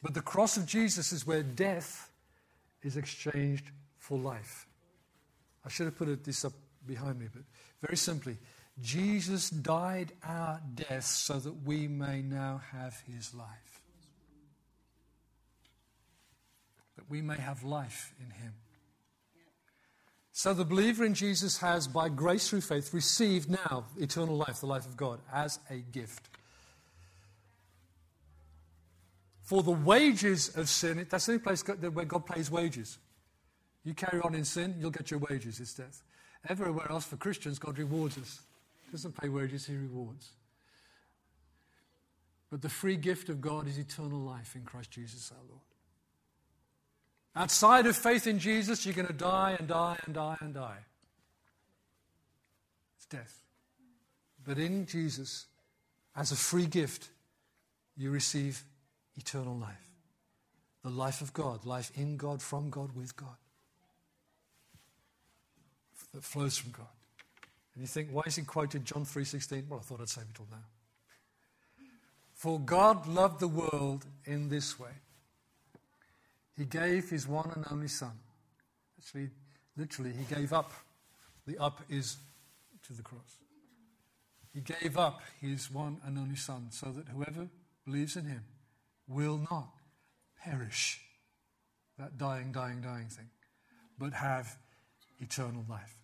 [0.03, 2.11] But the cross of Jesus is where death
[2.83, 4.67] is exchanged for life.
[5.65, 6.53] I should have put this up
[6.87, 7.43] behind me, but
[7.83, 8.37] very simply,
[8.81, 13.83] Jesus died our death so that we may now have his life.
[16.97, 18.55] That we may have life in him.
[20.33, 24.67] So the believer in Jesus has, by grace through faith, received now eternal life, the
[24.67, 26.29] life of God, as a gift.
[29.49, 32.99] For the wages of sin, that's the only place where God pays wages.
[33.83, 36.03] You carry on in sin, you'll get your wages, it's death.
[36.47, 38.43] Everywhere else for Christians, God rewards us.
[38.85, 40.33] He doesn't pay wages, He rewards.
[42.51, 45.63] But the free gift of God is eternal life in Christ Jesus our Lord.
[47.35, 50.85] Outside of faith in Jesus, you're going to die and die and die and die.
[52.99, 53.41] It's death.
[54.47, 55.47] But in Jesus,
[56.15, 57.09] as a free gift,
[57.97, 58.63] you receive
[59.19, 59.91] eternal life.
[60.83, 63.37] The life of God, life in God, from God, with God.
[66.15, 66.87] That flows from God.
[67.75, 69.69] And you think, why is he quoted John 3.16?
[69.69, 70.65] Well, I thought I'd save it all now.
[72.35, 74.93] For God loved the world in this way.
[76.57, 78.13] He gave his one and only Son.
[78.99, 79.31] Actually,
[79.77, 80.73] literally, he gave up.
[81.47, 82.17] The up is
[82.87, 83.39] to the cross.
[84.55, 87.49] He gave up his one and only Son so that whoever
[87.85, 88.45] believes in him
[89.09, 89.71] will not
[90.43, 91.01] perish,
[91.99, 93.29] that dying, dying, dying thing,
[93.99, 94.57] but have
[95.19, 95.95] eternal life.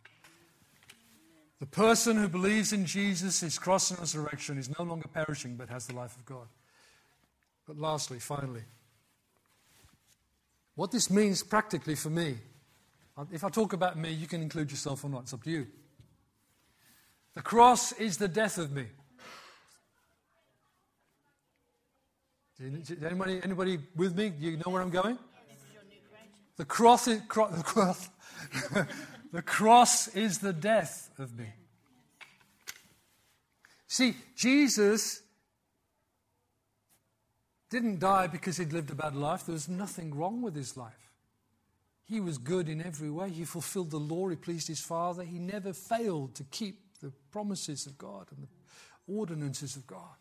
[1.61, 5.69] The person who believes in Jesus, his cross and resurrection, is no longer perishing but
[5.69, 6.49] has the life of God.
[7.67, 8.65] But lastly, finally,
[10.75, 12.37] what this means practically for me,
[13.33, 15.67] if I talk about me, you can include yourself or not, it's up to you.
[17.35, 18.87] The cross is the death of me.
[22.61, 24.31] Anybody, anybody with me?
[24.31, 25.19] Do you know where I'm going?
[26.57, 28.09] The cross is, cro- the, cross,
[29.33, 31.53] the cross is the death of me.
[33.89, 35.23] See, Jesus
[37.71, 39.47] didn't die because he'd lived a bad life.
[39.47, 41.11] There was nothing wrong with his life.
[42.07, 43.31] He was good in every way.
[43.31, 44.29] He fulfilled the law.
[44.29, 45.25] He pleased his Father.
[45.25, 50.17] He never failed to keep the promises of God and the ordinances of God.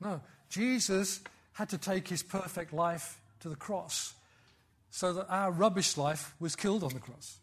[0.00, 0.20] No,
[0.50, 1.20] Jesus
[1.52, 4.14] had to take his perfect life to the cross
[4.90, 7.38] so that our rubbish life was killed on the cross.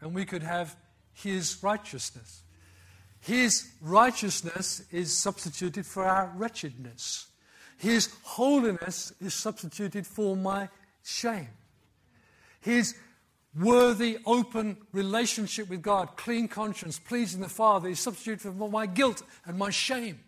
[0.00, 0.76] And we could have
[1.12, 2.42] his righteousness.
[3.20, 7.28] His righteousness is substituted for our wretchedness.
[7.78, 10.68] His holiness is substituted for my
[11.02, 11.48] shame.
[12.60, 12.94] His
[13.58, 19.22] worthy, open relationship with God, clean conscience, pleasing the Father, is substituted for my guilt
[19.46, 20.20] and my shame.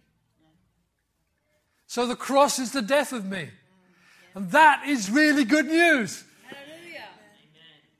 [1.86, 3.48] So the cross is the death of me.
[4.34, 6.24] And that is really good news.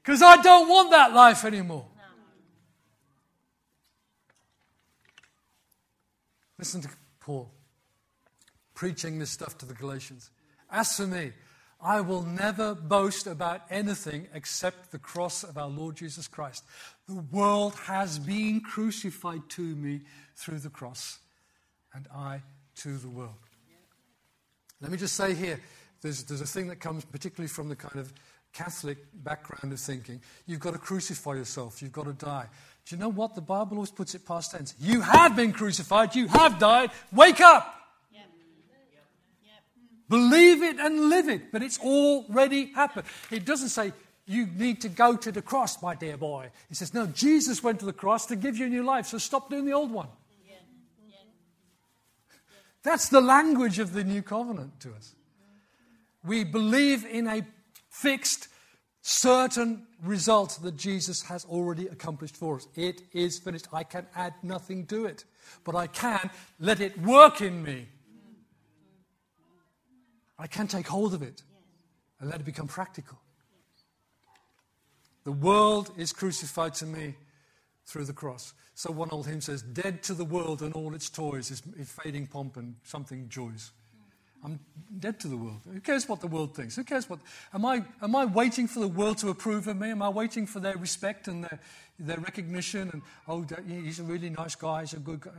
[0.03, 1.85] Because I don't want that life anymore.
[6.57, 7.51] Listen to Paul
[8.73, 10.29] preaching this stuff to the Galatians.
[10.69, 11.33] As for me,
[11.79, 16.63] I will never boast about anything except the cross of our Lord Jesus Christ.
[17.07, 20.01] The world has been crucified to me
[20.35, 21.19] through the cross,
[21.93, 22.41] and I
[22.77, 23.35] to the world.
[24.81, 25.59] Let me just say here
[26.01, 28.11] there's, there's a thing that comes particularly from the kind of
[28.53, 30.19] Catholic background of thinking.
[30.47, 32.47] You've got to crucify yourself, you've got to die.
[32.87, 33.35] Do you know what?
[33.35, 34.73] The Bible always puts it past tense.
[34.79, 37.76] You have been crucified, you have died, wake up!
[40.09, 43.05] Believe it and live it, but it's already happened.
[43.29, 43.91] It doesn't say
[44.25, 46.49] you need to go to the cross, my dear boy.
[46.69, 49.17] It says, no, Jesus went to the cross to give you a new life, so
[49.17, 50.07] stop doing the old one.
[52.83, 55.13] That's the language of the new covenant to us.
[56.23, 57.45] We believe in a
[57.89, 58.47] fixed,
[59.01, 62.67] certain result that Jesus has already accomplished for us.
[62.75, 63.67] It is finished.
[63.73, 65.25] I can add nothing to it,
[65.65, 66.29] but I can
[66.59, 67.87] let it work in me
[70.39, 71.43] I can take hold of it
[72.19, 73.17] and let it become practical.
[75.23, 77.15] The world is crucified to me
[77.85, 78.53] through the cross.
[78.75, 81.61] So one old hymn says, Dead to the world and all its toys is
[82.03, 83.71] fading pomp and something joys.
[84.43, 84.59] I'm
[84.99, 85.61] dead to the world.
[85.71, 86.75] Who cares what the world thinks?
[86.75, 87.19] Who cares what.
[87.53, 89.89] Am I, am I waiting for the world to approve of me?
[89.89, 91.59] Am I waiting for their respect and their,
[91.99, 92.89] their recognition?
[92.93, 95.31] And, oh, he's a really nice guy, he's a good guy.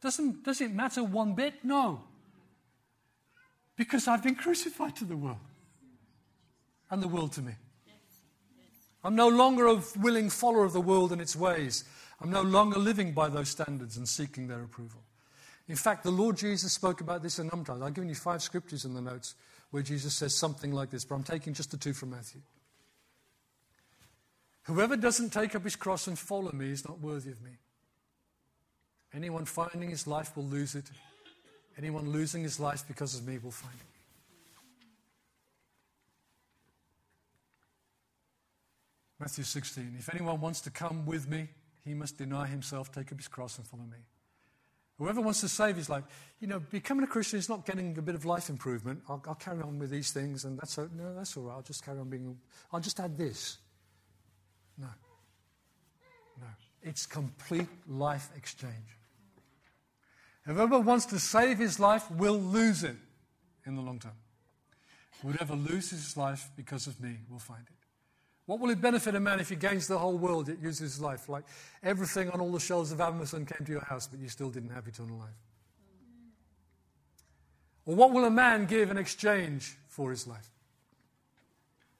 [0.00, 1.54] Doesn't, does it matter one bit?
[1.62, 2.02] No.
[3.80, 5.38] Because I've been crucified to the world
[6.90, 7.52] and the world to me.
[9.02, 11.84] I'm no longer a willing follower of the world and its ways.
[12.20, 15.00] I'm no longer living by those standards and seeking their approval.
[15.66, 17.82] In fact, the Lord Jesus spoke about this a number of times.
[17.82, 19.34] I've given you five scriptures in the notes
[19.70, 22.42] where Jesus says something like this, but I'm taking just the two from Matthew.
[24.64, 27.52] Whoever doesn't take up his cross and follow me is not worthy of me.
[29.14, 30.90] Anyone finding his life will lose it.
[31.78, 33.86] Anyone losing his life because of me will find it.
[39.18, 39.96] Matthew 16.
[39.98, 41.48] If anyone wants to come with me,
[41.84, 43.98] he must deny himself, take up his cross, and follow me.
[44.98, 46.04] Whoever wants to save his life,
[46.40, 49.00] you know, becoming a Christian is not getting a bit of life improvement.
[49.08, 51.54] I'll, I'll carry on with these things, and that's no, that's all right.
[51.54, 52.36] I'll just carry on being.
[52.72, 53.58] I'll just add this.
[54.76, 54.88] No,
[56.38, 56.46] no,
[56.82, 58.99] it's complete life exchange.
[60.46, 62.96] Whoever wants to save his life will lose it
[63.66, 64.12] in the long term.
[65.22, 67.76] Whoever loses his life because of me will find it.
[68.46, 71.00] What will it benefit a man if he gains the whole world yet uses his
[71.00, 71.28] life?
[71.28, 71.44] Like
[71.82, 74.70] everything on all the shelves of Amazon came to your house, but you still didn't
[74.70, 75.28] have eternal life.
[77.86, 80.48] Or what will a man give in exchange for his life?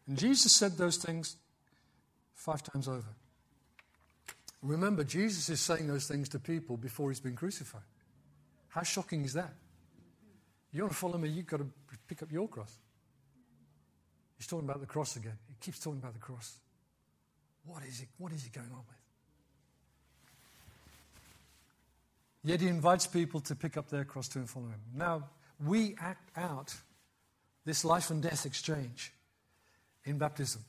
[0.08, 1.36] And Jesus said those things
[2.34, 3.14] five times over.
[4.62, 7.82] Remember, Jesus is saying those things to people before he's been crucified.
[8.70, 9.52] How shocking is that?
[10.72, 11.66] You want to follow me, you've got to
[12.06, 12.78] pick up your cross.
[14.36, 15.36] He's talking about the cross again.
[15.48, 16.56] He keeps talking about the cross.
[17.66, 18.08] What is it?
[18.16, 18.96] What is he going on with?
[22.42, 24.80] Yet he invites people to pick up their cross to and follow him.
[24.94, 25.24] Now,
[25.62, 26.74] we act out
[27.66, 29.12] this life and death exchange
[30.04, 30.64] in baptism.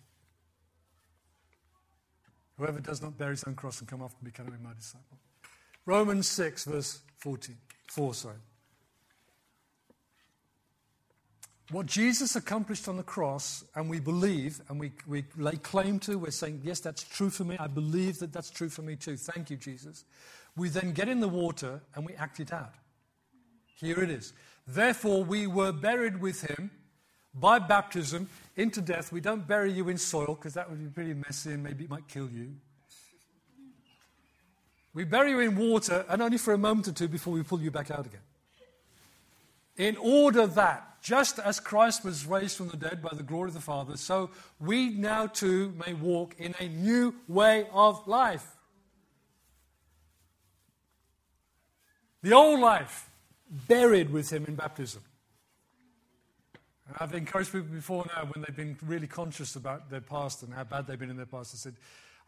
[2.58, 5.18] Whoever does not bear his own cross and come after me cannot be my disciple.
[5.86, 7.56] Romans 6, verse 14.
[7.92, 8.14] 4.
[11.72, 16.18] What Jesus accomplished on the cross, and we believe, and we, we lay claim to,
[16.18, 17.58] we're saying, yes, that's true for me.
[17.60, 19.18] I believe that that's true for me too.
[19.18, 20.06] Thank you, Jesus.
[20.56, 22.76] We then get in the water and we act it out.
[23.76, 24.34] Here it is.
[24.68, 26.72] Therefore, we were buried with him
[27.34, 29.12] by baptism into death.
[29.12, 31.89] We don't bury you in soil because that would be pretty messy and maybe it
[31.89, 32.54] might kill you.
[34.94, 37.62] We bury you in water and only for a moment or two before we pull
[37.62, 38.22] you back out again.
[39.78, 43.54] In order that just as Christ was raised from the dead by the glory of
[43.54, 44.30] the Father, so
[44.60, 48.46] we now too may walk in a new way of life.
[52.22, 53.10] The old life,
[53.68, 55.02] buried with Him in baptism.
[56.88, 60.54] And I've encouraged people before now when they've been really conscious about their past and
[60.54, 61.56] how bad they've been in their past.
[61.56, 61.76] I said,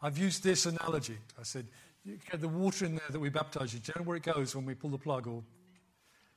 [0.02, 1.18] I've used this analogy.
[1.38, 1.66] I said,
[2.04, 3.80] you get the water in there that we baptize you.
[3.80, 5.42] Do you know where it goes when we pull the plug or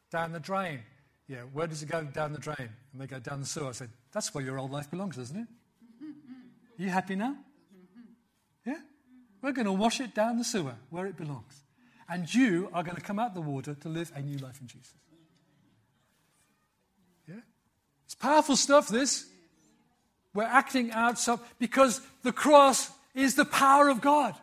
[0.10, 0.80] down the drain?
[1.28, 2.70] Yeah, where does it go down the drain?
[2.94, 3.68] And they go down the sewer.
[3.68, 5.48] I said, That's where your old life belongs, isn't it?
[6.80, 7.36] You happy now?
[8.64, 8.78] Yeah?
[9.42, 11.64] We're going to wash it down the sewer where it belongs.
[12.08, 14.68] And you are going to come out the water to live a new life in
[14.68, 14.94] Jesus.
[17.28, 17.40] Yeah?
[18.06, 19.26] It's powerful stuff, this.
[20.36, 24.36] We're acting out some, because the cross is the power of God.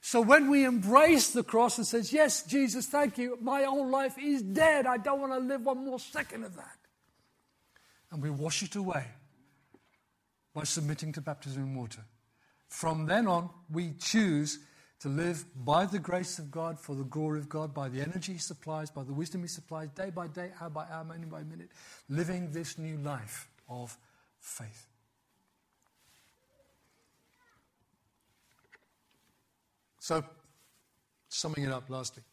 [0.00, 3.36] So when we embrace the cross and says, "Yes, Jesus, thank you.
[3.42, 4.86] My old life is dead.
[4.86, 6.78] I don't want to live one more second of that."
[8.10, 9.06] And we wash it away
[10.54, 12.04] by submitting to baptism in water.
[12.68, 14.60] From then on, we choose
[15.00, 18.34] to live by the grace of God, for the glory of God, by the energy
[18.34, 21.42] He supplies, by the wisdom He supplies, day by day, hour by hour, minute by
[21.42, 21.70] minute,
[22.08, 23.98] living this new life of
[24.38, 24.89] faith.
[30.10, 30.24] So,
[31.28, 32.24] summing it up lastly,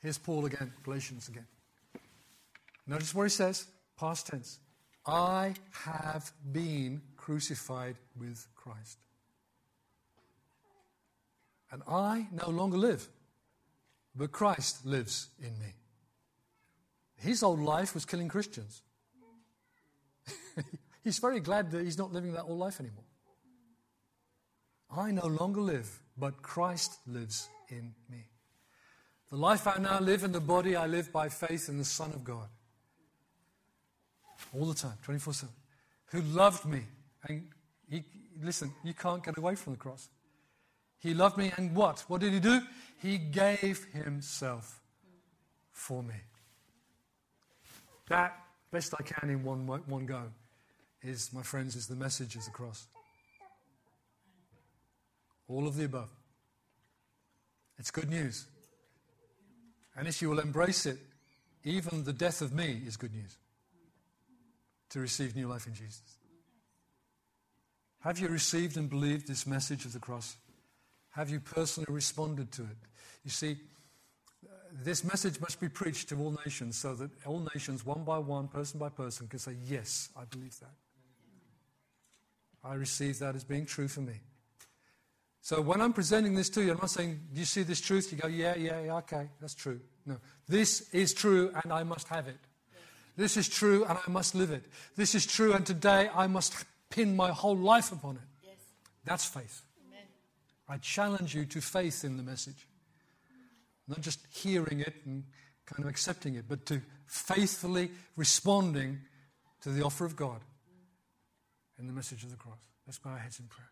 [0.00, 1.46] here's Paul again, Galatians again.
[2.86, 3.66] Notice where he says,
[4.00, 4.58] past tense,
[5.04, 5.52] I
[5.84, 8.96] have been crucified with Christ.
[11.70, 13.06] And I no longer live,
[14.16, 15.74] but Christ lives in me.
[17.16, 18.80] His old life was killing Christians.
[21.04, 23.04] he's very glad that he's not living that old life anymore.
[24.94, 28.24] I no longer live, but Christ lives in me.
[29.30, 32.10] The life I now live in the body, I live by faith in the Son
[32.10, 32.48] of God.
[34.58, 35.54] All the time, 24 7.
[36.06, 36.82] Who loved me.
[37.28, 37.48] And
[37.90, 38.04] he,
[38.42, 40.08] listen, you can't get away from the cross.
[40.98, 42.04] He loved me, and what?
[42.08, 42.60] What did he do?
[43.02, 44.80] He gave himself
[45.70, 46.14] for me.
[48.08, 48.36] That,
[48.70, 50.22] best I can in one, one go,
[51.02, 52.86] is, my friends, is the message of the cross.
[55.48, 56.10] All of the above.
[57.78, 58.46] It's good news.
[59.96, 60.98] And if you will embrace it,
[61.64, 63.36] even the death of me is good news
[64.90, 66.02] to receive new life in Jesus.
[68.00, 70.36] Have you received and believed this message of the cross?
[71.10, 72.76] Have you personally responded to it?
[73.24, 73.56] You see,
[74.72, 78.48] this message must be preached to all nations so that all nations, one by one,
[78.48, 80.74] person by person, can say, Yes, I believe that.
[82.62, 84.14] I receive that as being true for me.
[85.40, 88.12] So when I'm presenting this to you, I'm not saying, Do you see this truth?
[88.12, 89.80] You go, Yeah, yeah, yeah, okay, that's true.
[90.04, 90.16] No.
[90.48, 92.38] This is true and I must have it.
[93.16, 94.64] This is true and I must live it.
[94.96, 98.22] This is true and today I must pin my whole life upon it.
[98.42, 98.54] Yes.
[99.04, 99.62] That's faith.
[99.86, 100.06] Amen.
[100.68, 102.66] I challenge you to faith in the message.
[103.88, 105.24] Not just hearing it and
[105.66, 109.00] kind of accepting it, but to faithfully responding
[109.62, 110.40] to the offer of God
[111.78, 112.60] in the message of the cross.
[112.86, 113.70] Let's bow our heads in prayer.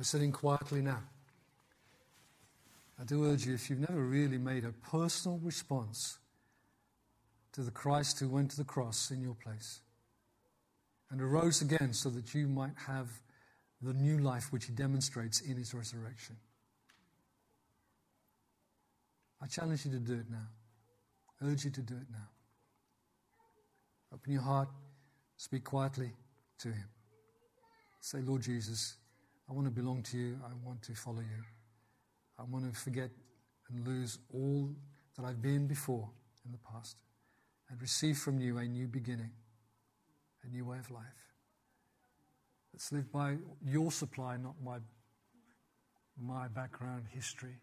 [0.00, 1.02] We're sitting quietly now.
[2.98, 6.16] I do urge you, if you've never really made a personal response
[7.52, 9.80] to the Christ who went to the cross in your place
[11.10, 13.10] and arose again so that you might have
[13.82, 16.36] the new life which he demonstrates in his resurrection.
[19.42, 20.48] I challenge you to do it now.
[21.42, 22.28] I urge you to do it now.
[24.14, 24.70] Open your heart,
[25.36, 26.12] speak quietly
[26.60, 26.88] to him.
[28.00, 28.94] Say, Lord Jesus,
[29.50, 30.38] I want to belong to you.
[30.44, 31.44] I want to follow you.
[32.38, 33.10] I want to forget
[33.68, 34.70] and lose all
[35.16, 36.08] that I've been before
[36.44, 36.96] in the past
[37.68, 39.30] and receive from you a new beginning,
[40.44, 41.02] a new way of life.
[42.72, 44.78] Let's live by your supply, not my,
[46.20, 47.56] my background history.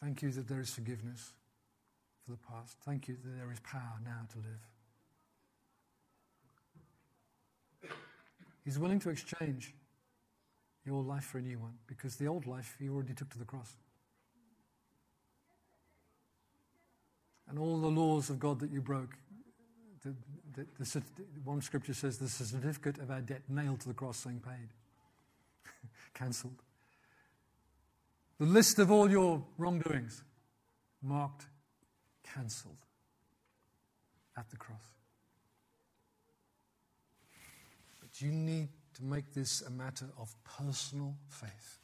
[0.00, 1.32] Thank you that there is forgiveness
[2.24, 2.76] for the past.
[2.84, 4.73] Thank you that there is power now to live.
[8.64, 9.74] He's willing to exchange
[10.84, 13.44] your life for a new one because the old life you already took to the
[13.44, 13.76] cross.
[17.48, 19.16] And all the laws of God that you broke,
[20.02, 20.14] the,
[20.54, 21.02] the, the,
[21.44, 24.68] one scripture says there's a certificate of our debt nailed to the cross saying paid,
[26.14, 26.62] cancelled.
[28.38, 30.22] The list of all your wrongdoings
[31.02, 31.46] marked,
[32.22, 32.78] cancelled
[34.36, 34.82] at the cross.
[38.14, 41.78] But you need to make this a matter of personal faith.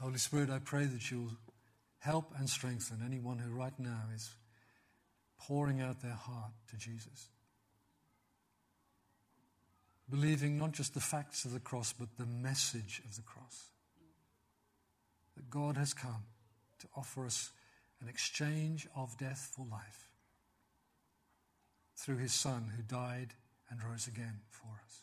[0.00, 1.30] Holy Spirit, I pray that you'll
[1.98, 4.30] help and strengthen anyone who right now is
[5.38, 7.28] pouring out their heart to Jesus
[10.10, 13.70] believing not just the facts of the cross, but the message of the cross.
[15.36, 16.24] That God has come
[16.80, 17.50] to offer us
[18.00, 20.08] an exchange of death for life
[21.96, 23.34] through his Son who died
[23.70, 25.02] and rose again for us.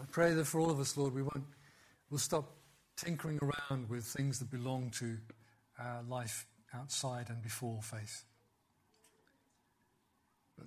[0.00, 1.44] I pray that for all of us, Lord, we won't,
[2.08, 2.56] we'll stop
[2.96, 5.18] tinkering around with things that belong to
[5.78, 8.24] our life outside and before faith.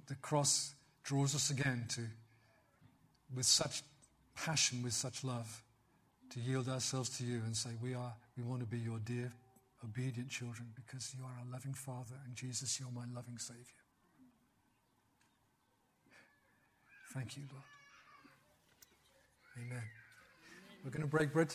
[0.07, 2.01] The cross draws us again to,
[3.35, 3.83] with such
[4.35, 5.63] passion, with such love,
[6.31, 9.31] to yield ourselves to you and say, We are, we want to be your dear,
[9.83, 13.63] obedient children because you are our loving Father and Jesus, you're my loving Savior.
[17.13, 17.63] Thank you, Lord.
[19.59, 19.83] Amen.
[20.83, 21.49] We're going to break bread.